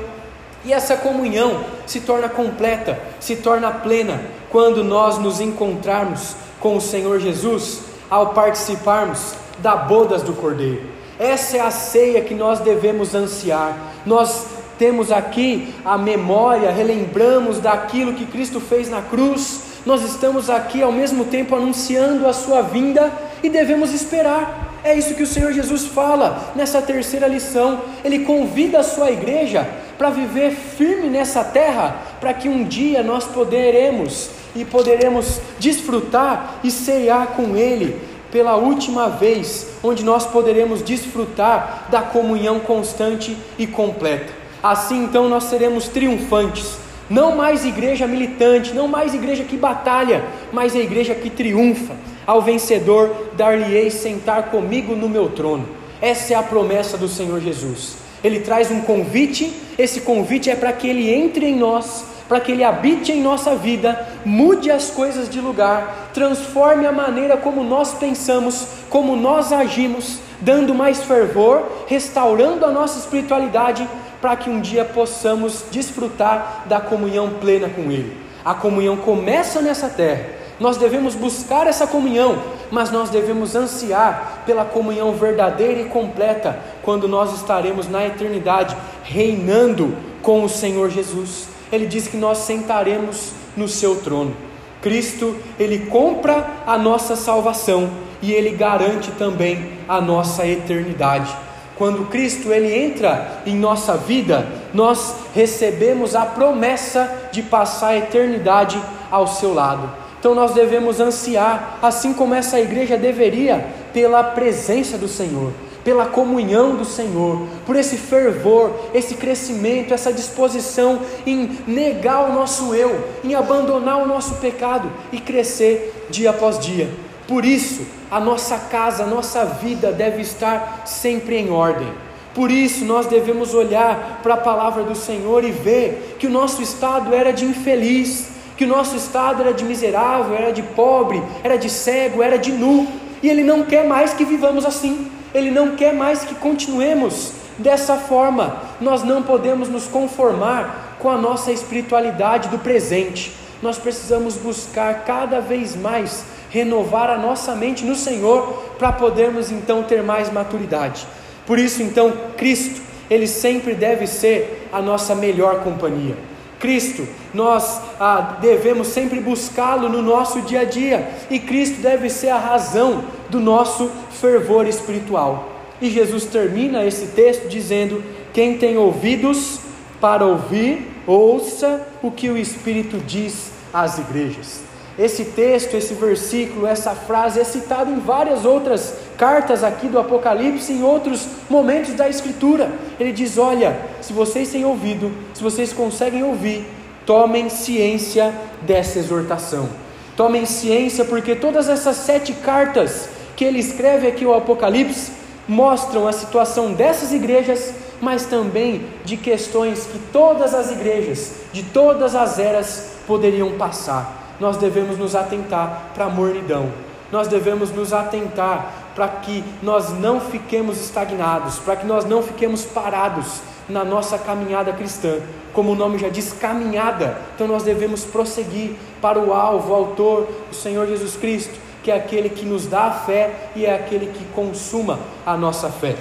E 0.65 0.73
essa 0.73 0.95
comunhão 0.95 1.63
se 1.85 1.99
torna 1.99 2.29
completa, 2.29 2.99
se 3.19 3.35
torna 3.35 3.69
plena, 3.69 4.21
quando 4.49 4.83
nós 4.83 5.17
nos 5.17 5.41
encontrarmos 5.41 6.35
com 6.59 6.77
o 6.77 6.81
Senhor 6.81 7.19
Jesus 7.19 7.81
ao 8.09 8.27
participarmos 8.33 9.35
da 9.59 9.75
bodas 9.75 10.21
do 10.21 10.33
Cordeiro. 10.33 11.02
Essa 11.19 11.57
é 11.57 11.59
a 11.61 11.71
ceia 11.71 12.21
que 12.21 12.33
nós 12.33 12.59
devemos 12.59 13.13
ansiar. 13.13 13.77
Nós 14.05 14.45
temos 14.77 15.11
aqui 15.11 15.73
a 15.85 15.97
memória, 15.97 16.71
relembramos 16.71 17.59
daquilo 17.59 18.13
que 18.13 18.25
Cristo 18.25 18.59
fez 18.59 18.89
na 18.89 19.01
cruz. 19.01 19.61
Nós 19.85 20.03
estamos 20.03 20.49
aqui 20.49 20.81
ao 20.81 20.91
mesmo 20.91 21.25
tempo 21.25 21.55
anunciando 21.55 22.27
a 22.27 22.33
sua 22.33 22.61
vinda 22.61 23.11
e 23.43 23.49
devemos 23.49 23.93
esperar. 23.93 24.71
É 24.83 24.95
isso 24.97 25.13
que 25.13 25.23
o 25.23 25.27
Senhor 25.27 25.53
Jesus 25.53 25.85
fala 25.85 26.51
nessa 26.55 26.81
terceira 26.81 27.27
lição. 27.27 27.81
Ele 28.03 28.19
convida 28.19 28.79
a 28.79 28.83
sua 28.83 29.11
igreja 29.11 29.67
para 29.97 30.09
viver 30.09 30.51
firme 30.51 31.07
nessa 31.07 31.43
terra, 31.43 31.95
para 32.19 32.33
que 32.33 32.49
um 32.49 32.63
dia 32.63 33.03
nós 33.03 33.25
poderemos 33.25 34.29
e 34.55 34.65
poderemos 34.65 35.39
desfrutar 35.59 36.59
e 36.63 36.69
ceiar 36.69 37.27
com 37.27 37.55
Ele 37.55 37.99
pela 38.33 38.55
última 38.55 39.07
vez, 39.09 39.67
onde 39.83 40.03
nós 40.03 40.25
poderemos 40.25 40.81
desfrutar 40.81 41.85
da 41.91 42.01
comunhão 42.01 42.59
constante 42.59 43.37
e 43.59 43.67
completa. 43.67 44.33
Assim 44.63 45.03
então 45.03 45.29
nós 45.29 45.43
seremos 45.43 45.87
triunfantes. 45.87 46.79
Não 47.07 47.35
mais 47.35 47.63
igreja 47.63 48.07
militante, 48.07 48.73
não 48.73 48.87
mais 48.87 49.13
igreja 49.13 49.43
que 49.43 49.55
batalha, 49.55 50.23
mas 50.51 50.75
a 50.75 50.79
igreja 50.79 51.13
que 51.13 51.29
triunfa. 51.29 51.93
Ao 52.25 52.41
vencedor 52.41 53.29
dar-lhe-ei 53.37 53.91
sentar 53.91 54.49
comigo 54.49 54.95
no 54.95 55.07
meu 55.07 55.29
trono. 55.29 55.69
Essa 56.01 56.33
é 56.33 56.35
a 56.35 56.41
promessa 56.41 56.97
do 56.97 57.07
Senhor 57.07 57.39
Jesus. 57.39 57.97
Ele 58.23 58.39
traz 58.39 58.71
um 58.71 58.81
convite, 58.81 59.53
esse 59.77 60.01
convite 60.01 60.49
é 60.49 60.55
para 60.55 60.73
que 60.73 60.87
ele 60.87 61.13
entre 61.13 61.45
em 61.45 61.55
nós 61.55 62.12
para 62.27 62.39
que 62.39 62.51
Ele 62.51 62.63
habite 62.63 63.11
em 63.11 63.21
nossa 63.21 63.55
vida, 63.55 64.07
mude 64.25 64.71
as 64.71 64.89
coisas 64.89 65.29
de 65.29 65.39
lugar, 65.39 66.11
transforme 66.13 66.85
a 66.85 66.91
maneira 66.91 67.37
como 67.37 67.63
nós 67.63 67.93
pensamos, 67.93 68.67
como 68.89 69.15
nós 69.15 69.51
agimos, 69.51 70.19
dando 70.39 70.73
mais 70.73 71.03
fervor, 71.03 71.63
restaurando 71.87 72.65
a 72.65 72.71
nossa 72.71 72.99
espiritualidade, 72.99 73.87
para 74.21 74.35
que 74.35 74.49
um 74.49 74.61
dia 74.61 74.85
possamos 74.85 75.65
desfrutar 75.69 76.63
da 76.65 76.79
comunhão 76.79 77.31
plena 77.41 77.69
com 77.69 77.91
Ele. 77.91 78.17
A 78.43 78.53
comunhão 78.53 78.95
começa 78.97 79.61
nessa 79.61 79.89
terra. 79.89 80.43
Nós 80.59 80.77
devemos 80.77 81.15
buscar 81.15 81.67
essa 81.67 81.85
comunhão, 81.85 82.41
mas 82.71 82.89
nós 82.89 83.09
devemos 83.09 83.55
ansiar 83.55 84.43
pela 84.45 84.63
comunhão 84.63 85.11
verdadeira 85.13 85.81
e 85.81 85.85
completa 85.85 86.57
quando 86.83 87.07
nós 87.07 87.33
estaremos 87.33 87.89
na 87.89 88.05
eternidade 88.05 88.77
reinando 89.03 89.97
com 90.21 90.43
o 90.43 90.49
Senhor 90.49 90.89
Jesus 90.89 91.52
ele 91.73 91.87
diz 91.87 92.07
que 92.07 92.17
nós 92.17 92.39
sentaremos 92.39 93.31
no 93.57 93.67
seu 93.67 93.95
trono. 93.95 94.35
Cristo, 94.81 95.35
ele 95.59 95.87
compra 95.87 96.45
a 96.67 96.77
nossa 96.77 97.15
salvação 97.15 97.89
e 98.21 98.31
ele 98.31 98.51
garante 98.51 99.11
também 99.11 99.71
a 99.87 99.99
nossa 99.99 100.45
eternidade. 100.45 101.35
Quando 101.75 102.09
Cristo 102.09 102.51
ele 102.51 102.71
entra 102.71 103.41
em 103.45 103.55
nossa 103.55 103.97
vida, 103.97 104.45
nós 104.73 105.15
recebemos 105.33 106.15
a 106.15 106.25
promessa 106.25 107.29
de 107.31 107.41
passar 107.41 107.87
a 107.87 107.97
eternidade 107.97 108.79
ao 109.09 109.25
seu 109.25 109.53
lado. 109.53 109.89
Então 110.19 110.35
nós 110.35 110.53
devemos 110.53 110.99
ansiar, 110.99 111.79
assim 111.81 112.13
como 112.13 112.35
essa 112.35 112.59
igreja 112.59 112.97
deveria, 112.97 113.65
pela 113.91 114.23
presença 114.23 114.97
do 114.97 115.07
Senhor 115.07 115.51
pela 115.83 116.05
comunhão 116.05 116.75
do 116.75 116.85
Senhor, 116.85 117.45
por 117.65 117.75
esse 117.75 117.97
fervor, 117.97 118.71
esse 118.93 119.15
crescimento, 119.15 119.93
essa 119.93 120.13
disposição 120.13 121.01
em 121.25 121.59
negar 121.67 122.29
o 122.29 122.33
nosso 122.33 122.73
eu, 122.73 123.07
em 123.23 123.35
abandonar 123.35 124.01
o 124.01 124.07
nosso 124.07 124.35
pecado 124.35 124.91
e 125.11 125.19
crescer 125.19 126.07
dia 126.09 126.29
após 126.29 126.57
dia. 126.59 126.89
Por 127.27 127.45
isso, 127.45 127.85
a 128.09 128.19
nossa 128.19 128.57
casa, 128.57 129.03
a 129.03 129.07
nossa 129.07 129.45
vida 129.45 129.91
deve 129.91 130.21
estar 130.21 130.83
sempre 130.85 131.37
em 131.37 131.49
ordem. 131.49 131.87
Por 132.33 132.49
isso, 132.49 132.83
nós 132.83 133.05
devemos 133.05 133.53
olhar 133.53 134.19
para 134.23 134.33
a 134.33 134.37
palavra 134.37 134.83
do 134.83 134.95
Senhor 134.95 135.43
e 135.43 135.51
ver 135.51 136.17
que 136.17 136.27
o 136.27 136.29
nosso 136.29 136.61
estado 136.61 137.13
era 137.13 137.31
de 137.31 137.45
infeliz, 137.45 138.29
que 138.57 138.65
o 138.65 138.67
nosso 138.67 138.95
estado 138.95 139.41
era 139.41 139.53
de 139.53 139.63
miserável, 139.63 140.35
era 140.35 140.51
de 140.51 140.63
pobre, 140.63 141.21
era 141.43 141.57
de 141.57 141.69
cego, 141.69 142.21
era 142.21 142.37
de 142.37 142.51
nu, 142.51 142.87
e 143.21 143.29
Ele 143.29 143.43
não 143.43 143.63
quer 143.63 143.87
mais 143.87 144.13
que 144.13 144.25
vivamos 144.25 144.65
assim. 144.65 145.11
Ele 145.33 145.51
não 145.51 145.75
quer 145.75 145.93
mais 145.93 146.23
que 146.23 146.35
continuemos 146.35 147.33
dessa 147.57 147.97
forma. 147.97 148.57
Nós 148.79 149.03
não 149.03 149.23
podemos 149.23 149.69
nos 149.69 149.87
conformar 149.87 150.97
com 150.99 151.09
a 151.09 151.17
nossa 151.17 151.51
espiritualidade 151.51 152.49
do 152.49 152.59
presente. 152.59 153.33
Nós 153.61 153.77
precisamos 153.77 154.35
buscar 154.35 155.03
cada 155.05 155.39
vez 155.39 155.75
mais 155.75 156.25
renovar 156.49 157.09
a 157.09 157.17
nossa 157.17 157.55
mente 157.55 157.83
no 157.83 157.95
Senhor 157.95 158.63
para 158.77 158.91
podermos 158.91 159.51
então 159.51 159.83
ter 159.83 160.03
mais 160.03 160.31
maturidade. 160.31 161.07
Por 161.47 161.57
isso, 161.57 161.81
então, 161.81 162.13
Cristo, 162.37 162.81
ele 163.09 163.27
sempre 163.27 163.73
deve 163.73 164.05
ser 164.05 164.69
a 164.71 164.81
nossa 164.81 165.15
melhor 165.15 165.63
companhia. 165.63 166.15
Cristo, 166.59 167.05
nós 167.33 167.81
ah, 167.99 168.37
devemos 168.39 168.87
sempre 168.87 169.19
buscá-lo 169.19 169.89
no 169.89 170.01
nosso 170.01 170.41
dia 170.43 170.61
a 170.61 170.63
dia, 170.63 171.09
e 171.29 171.37
Cristo 171.37 171.81
deve 171.81 172.09
ser 172.09 172.29
a 172.29 172.37
razão 172.37 173.03
do 173.33 173.39
nosso 173.39 173.89
fervor 174.11 174.67
espiritual. 174.67 175.49
E 175.81 175.89
Jesus 175.89 176.25
termina 176.25 176.85
esse 176.85 177.07
texto 177.07 177.49
dizendo: 177.49 178.01
Quem 178.31 178.57
tem 178.57 178.77
ouvidos 178.77 179.59
para 179.99 180.25
ouvir, 180.25 180.87
ouça 181.07 181.81
o 182.01 182.11
que 182.11 182.29
o 182.29 182.37
Espírito 182.37 182.97
diz 182.99 183.51
às 183.73 183.97
igrejas. 183.97 184.61
Esse 184.97 185.25
texto, 185.25 185.75
esse 185.75 185.95
versículo, 185.95 186.67
essa 186.67 186.91
frase 186.91 187.39
é 187.39 187.43
citado 187.43 187.91
em 187.91 187.99
várias 187.99 188.45
outras 188.45 188.93
cartas 189.17 189.63
aqui 189.63 189.87
do 189.87 189.97
Apocalipse, 189.97 190.71
em 190.71 190.83
outros 190.83 191.27
momentos 191.49 191.95
da 191.95 192.07
Escritura. 192.07 192.71
Ele 192.99 193.11
diz: 193.11 193.39
Olha, 193.39 193.75
se 194.01 194.13
vocês 194.13 194.51
têm 194.51 194.63
ouvido, 194.63 195.11
se 195.33 195.41
vocês 195.41 195.73
conseguem 195.73 196.23
ouvir, 196.23 196.63
tomem 197.03 197.49
ciência 197.49 198.31
dessa 198.61 198.99
exortação. 198.99 199.67
Tomem 200.15 200.45
ciência, 200.45 201.03
porque 201.03 201.35
todas 201.35 201.67
essas 201.67 201.95
sete 201.95 202.33
cartas 202.33 203.09
que 203.35 203.43
ele 203.45 203.59
escreve 203.59 204.07
aqui 204.07 204.25
o 204.25 204.33
Apocalipse 204.33 205.11
mostram 205.47 206.07
a 206.07 206.13
situação 206.13 206.73
dessas 206.73 207.11
igrejas, 207.11 207.73
mas 208.01 208.25
também 208.25 208.85
de 209.03 209.17
questões 209.17 209.85
que 209.85 209.99
todas 210.11 210.53
as 210.53 210.71
igrejas, 210.71 211.33
de 211.51 211.63
todas 211.63 212.15
as 212.15 212.39
eras, 212.39 212.93
poderiam 213.05 213.51
passar 213.53 214.23
nós 214.39 214.57
devemos 214.57 214.97
nos 214.97 215.15
atentar 215.15 215.91
para 215.93 216.05
a 216.05 216.09
mornidão, 216.09 216.71
nós 217.11 217.27
devemos 217.27 217.71
nos 217.71 217.93
atentar 217.93 218.91
para 218.95 219.07
que 219.07 219.43
nós 219.61 219.91
não 219.93 220.19
fiquemos 220.19 220.79
estagnados, 220.79 221.59
para 221.59 221.75
que 221.75 221.85
nós 221.85 222.05
não 222.05 222.21
fiquemos 222.21 222.65
parados 222.65 223.41
na 223.69 223.83
nossa 223.83 224.17
caminhada 224.17 224.73
cristã. 224.73 225.19
Como 225.53 225.71
o 225.71 225.75
nome 225.75 225.97
já 225.97 226.09
diz, 226.09 226.33
caminhada. 226.33 227.17
Então 227.33 227.47
nós 227.47 227.63
devemos 227.63 228.03
prosseguir 228.03 228.75
para 229.01 229.19
o 229.19 229.33
alvo, 229.33 229.71
o 229.71 229.75
autor, 229.75 230.27
o 230.51 230.53
Senhor 230.53 230.87
Jesus 230.87 231.15
Cristo, 231.15 231.57
que 231.83 231.91
é 231.91 231.95
aquele 231.95 232.29
que 232.29 232.45
nos 232.45 232.65
dá 232.65 232.85
a 232.85 232.91
fé 232.91 233.49
e 233.55 233.65
é 233.65 233.75
aquele 233.75 234.07
que 234.07 234.23
consuma 234.33 234.99
a 235.25 235.35
nossa 235.35 235.69
fé. 235.69 235.95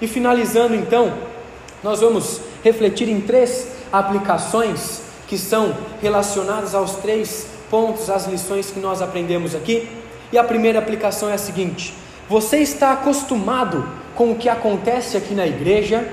E 0.00 0.06
finalizando 0.06 0.74
então, 0.74 1.12
nós 1.82 2.00
vamos 2.00 2.40
refletir 2.62 3.08
em 3.08 3.20
três 3.20 3.68
aplicações 3.92 5.02
que 5.26 5.38
são 5.38 5.74
relacionadas 6.00 6.74
aos 6.74 6.96
três 6.96 7.46
pontos, 7.70 8.10
as 8.10 8.26
lições 8.26 8.70
que 8.70 8.78
nós 8.78 9.00
aprendemos 9.00 9.54
aqui. 9.54 9.88
E 10.30 10.38
a 10.38 10.44
primeira 10.44 10.78
aplicação 10.78 11.30
é 11.30 11.34
a 11.34 11.38
seguinte: 11.38 11.94
você 12.28 12.58
está 12.58 12.92
acostumado 12.92 13.88
com 14.14 14.32
o 14.32 14.36
que 14.36 14.48
acontece 14.48 15.16
aqui 15.16 15.34
na 15.34 15.46
igreja? 15.46 16.06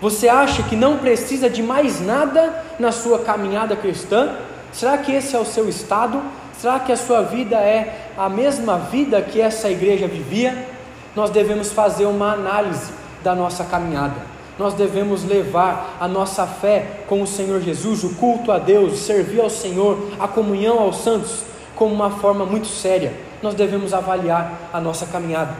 Você 0.00 0.28
acha 0.28 0.62
que 0.62 0.76
não 0.76 0.98
precisa 0.98 1.48
de 1.48 1.62
mais 1.62 2.00
nada 2.00 2.64
na 2.78 2.92
sua 2.92 3.18
caminhada 3.20 3.76
cristã? 3.76 4.36
Será 4.72 4.98
que 4.98 5.12
esse 5.12 5.34
é 5.34 5.38
o 5.38 5.44
seu 5.44 5.68
estado? 5.68 6.22
Será 6.58 6.80
que 6.80 6.92
a 6.92 6.96
sua 6.96 7.22
vida 7.22 7.56
é 7.56 8.10
a 8.16 8.28
mesma 8.28 8.78
vida 8.78 9.20
que 9.20 9.40
essa 9.40 9.70
igreja 9.70 10.06
vivia? 10.06 10.66
Nós 11.14 11.30
devemos 11.30 11.72
fazer 11.72 12.06
uma 12.06 12.32
análise 12.32 12.92
da 13.22 13.34
nossa 13.34 13.64
caminhada 13.64 14.36
nós 14.58 14.72
devemos 14.72 15.22
levar 15.22 15.98
a 16.00 16.08
nossa 16.08 16.46
fé 16.46 17.00
com 17.06 17.20
o 17.20 17.26
Senhor 17.26 17.60
Jesus, 17.60 18.04
o 18.04 18.14
culto 18.14 18.50
a 18.50 18.58
Deus, 18.58 19.00
servir 19.00 19.40
ao 19.40 19.50
Senhor, 19.50 20.10
a 20.18 20.26
comunhão 20.26 20.78
aos 20.78 21.02
santos, 21.02 21.42
como 21.74 21.94
uma 21.94 22.10
forma 22.10 22.46
muito 22.46 22.66
séria. 22.66 23.12
Nós 23.42 23.54
devemos 23.54 23.92
avaliar 23.92 24.70
a 24.72 24.80
nossa 24.80 25.04
caminhada. 25.04 25.54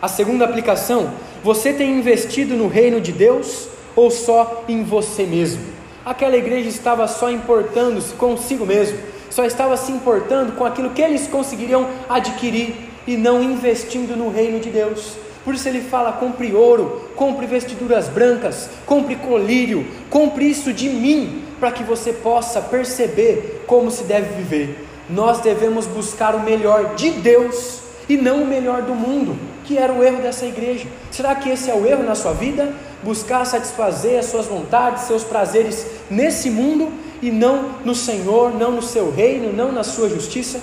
A 0.00 0.08
segunda 0.08 0.46
aplicação: 0.46 1.10
você 1.44 1.74
tem 1.74 1.98
investido 1.98 2.54
no 2.54 2.68
reino 2.68 3.00
de 3.00 3.12
Deus 3.12 3.68
ou 3.94 4.10
só 4.10 4.64
em 4.66 4.82
você 4.82 5.24
mesmo? 5.24 5.62
Aquela 6.04 6.36
igreja 6.36 6.70
estava 6.70 7.06
só 7.06 7.30
importando-se 7.30 8.14
consigo 8.14 8.64
mesmo, 8.64 8.98
só 9.30 9.44
estava 9.44 9.76
se 9.76 9.92
importando 9.92 10.52
com 10.52 10.64
aquilo 10.64 10.90
que 10.90 11.02
eles 11.02 11.26
conseguiriam 11.26 11.86
adquirir 12.08 12.74
e 13.06 13.16
não 13.16 13.42
investindo 13.42 14.16
no 14.16 14.30
reino 14.30 14.60
de 14.60 14.70
Deus. 14.70 15.16
Por 15.44 15.54
isso 15.54 15.68
ele 15.68 15.80
fala: 15.80 16.12
compre 16.12 16.54
ouro, 16.54 17.08
compre 17.16 17.46
vestiduras 17.46 18.08
brancas, 18.08 18.68
compre 18.84 19.16
colírio, 19.16 19.86
compre 20.10 20.44
isso 20.44 20.72
de 20.72 20.88
mim, 20.88 21.42
para 21.58 21.72
que 21.72 21.82
você 21.82 22.12
possa 22.12 22.60
perceber 22.60 23.64
como 23.66 23.90
se 23.90 24.04
deve 24.04 24.34
viver. 24.34 24.86
Nós 25.08 25.40
devemos 25.40 25.86
buscar 25.86 26.34
o 26.34 26.40
melhor 26.40 26.94
de 26.96 27.10
Deus 27.10 27.80
e 28.08 28.16
não 28.16 28.42
o 28.42 28.46
melhor 28.46 28.82
do 28.82 28.94
mundo, 28.94 29.38
que 29.64 29.78
era 29.78 29.92
o 29.92 30.02
erro 30.02 30.20
dessa 30.20 30.44
igreja. 30.44 30.86
Será 31.10 31.34
que 31.34 31.48
esse 31.48 31.70
é 31.70 31.74
o 31.74 31.86
erro 31.86 32.02
na 32.02 32.14
sua 32.14 32.32
vida? 32.32 32.74
Buscar 33.02 33.44
satisfazer 33.46 34.18
as 34.18 34.26
suas 34.26 34.46
vontades, 34.46 35.04
seus 35.04 35.24
prazeres 35.24 35.86
nesse 36.10 36.50
mundo 36.50 36.92
e 37.20 37.30
não 37.30 37.74
no 37.84 37.94
Senhor, 37.94 38.54
não 38.54 38.72
no 38.72 38.82
seu 38.82 39.10
reino, 39.10 39.52
não 39.52 39.72
na 39.72 39.82
sua 39.82 40.08
justiça? 40.08 40.60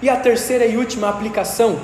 E 0.00 0.08
a 0.08 0.16
terceira 0.16 0.66
e 0.66 0.76
última 0.76 1.08
aplicação: 1.08 1.78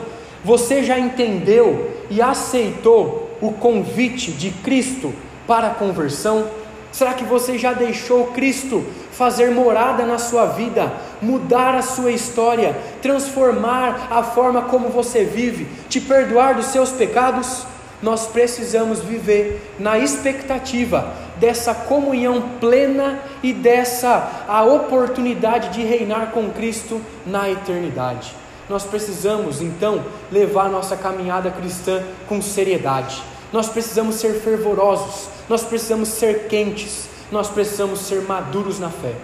você 0.45 0.83
já 0.83 0.99
entendeu 0.99 1.91
e 2.11 2.21
aceitou 2.21 3.37
o 3.41 3.53
convite 3.53 4.33
de 4.33 4.51
Cristo 4.51 5.13
para 5.47 5.69
a 5.69 5.75
conversão? 5.75 6.49
Será 6.91 7.13
que 7.15 7.25
você 7.25 7.59
já 7.59 7.73
deixou 7.73 8.29
Cristo 8.29 8.85
fazer 9.13 9.51
morada 9.51 10.05
na 10.05 10.19
sua 10.19 10.47
vida, 10.47 10.93
mudar 11.21 11.75
a 11.75 11.83
sua 11.83 12.11
história, 12.11 12.77
transformar 13.03 14.09
a 14.11 14.23
forma 14.23 14.63
como 14.63 14.89
você 14.89 15.25
vive, 15.25 15.67
te 15.89 16.01
perdoar 16.01 16.55
dos 16.55 16.67
seus 16.67 16.91
pecados? 16.91 17.67
Nós 18.03 18.27
precisamos 18.27 19.01
viver 19.01 19.75
na 19.79 19.99
expectativa 19.99 21.13
dessa 21.39 21.75
comunhão 21.75 22.43
plena 22.61 23.21
e 23.43 23.53
dessa 23.53 24.45
a 24.49 24.65
oportunidade 24.65 25.71
de 25.71 25.83
reinar 25.83 26.31
com 26.31 26.51
Cristo 26.51 27.01
na 27.27 27.49
eternidade. 27.51 28.35
Nós 28.69 28.85
precisamos 28.85 29.63
então 29.63 30.05
levar 30.31 30.69
nossa 30.69 30.97
caminhada 30.97 31.51
cristã 31.51 32.03
com 32.29 32.43
seriedade. 32.43 33.23
Nós 33.53 33.69
precisamos 33.69 34.17
ser 34.17 34.35
fervorosos, 34.41 35.29
nós 35.49 35.63
precisamos 35.63 36.09
ser 36.09 36.49
quentes, 36.49 37.09
nós 37.33 37.49
precisamos 37.49 38.01
ser 38.01 38.21
maduros 38.23 38.79
na 38.79 38.91
fé. 38.91 39.15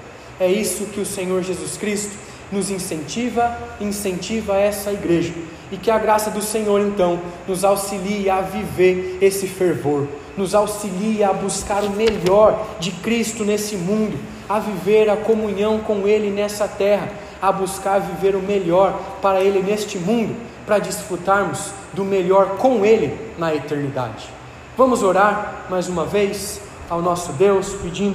É 0.41 0.51
isso 0.51 0.87
que 0.87 1.01
o 1.01 1.07
Senhor 1.07 1.43
Jesus 1.43 1.77
Cristo 1.77 2.17
nos 2.51 2.71
incentiva, 2.71 3.57
incentiva 3.81 4.57
essa 4.57 4.93
igreja. 4.93 5.33
E 5.71 5.77
que 5.77 5.91
a 5.91 5.99
graça 5.99 6.31
do 6.31 6.43
Senhor 6.43 6.81
então 6.81 7.21
nos 7.49 7.65
auxilie 7.65 8.31
a 8.31 8.41
viver 8.41 9.19
esse 9.21 9.47
fervor, 9.47 10.07
nos 10.37 10.55
auxilie 10.55 11.22
a 11.22 11.32
buscar 11.32 11.85
o 11.85 11.91
melhor 11.91 12.66
de 12.78 12.91
Cristo 12.91 13.45
nesse 13.45 13.76
mundo, 13.76 14.18
a 14.49 14.59
viver 14.59 15.09
a 15.09 15.16
comunhão 15.16 15.78
com 15.80 16.07
Ele 16.07 16.30
nessa 16.30 16.68
terra, 16.68 17.09
a 17.41 17.51
buscar 17.53 18.01
viver 18.01 18.35
o 18.37 18.43
melhor 18.43 18.99
para 19.22 19.41
Ele 19.41 19.62
neste 19.62 19.99
mundo, 19.99 20.35
para 20.66 20.78
desfrutarmos 20.78 21.70
do 21.93 22.05
melhor 22.05 22.57
com 22.57 22.85
Ele 22.85 23.32
na 23.39 23.55
eternidade. 23.55 24.28
Vamos 24.76 25.03
orar 25.03 25.66
mais 25.70 25.89
uma 25.89 26.05
vez 26.05 26.61
ao 26.91 27.01
nosso 27.01 27.32
Deus, 27.32 27.74
pedindo 27.82 28.12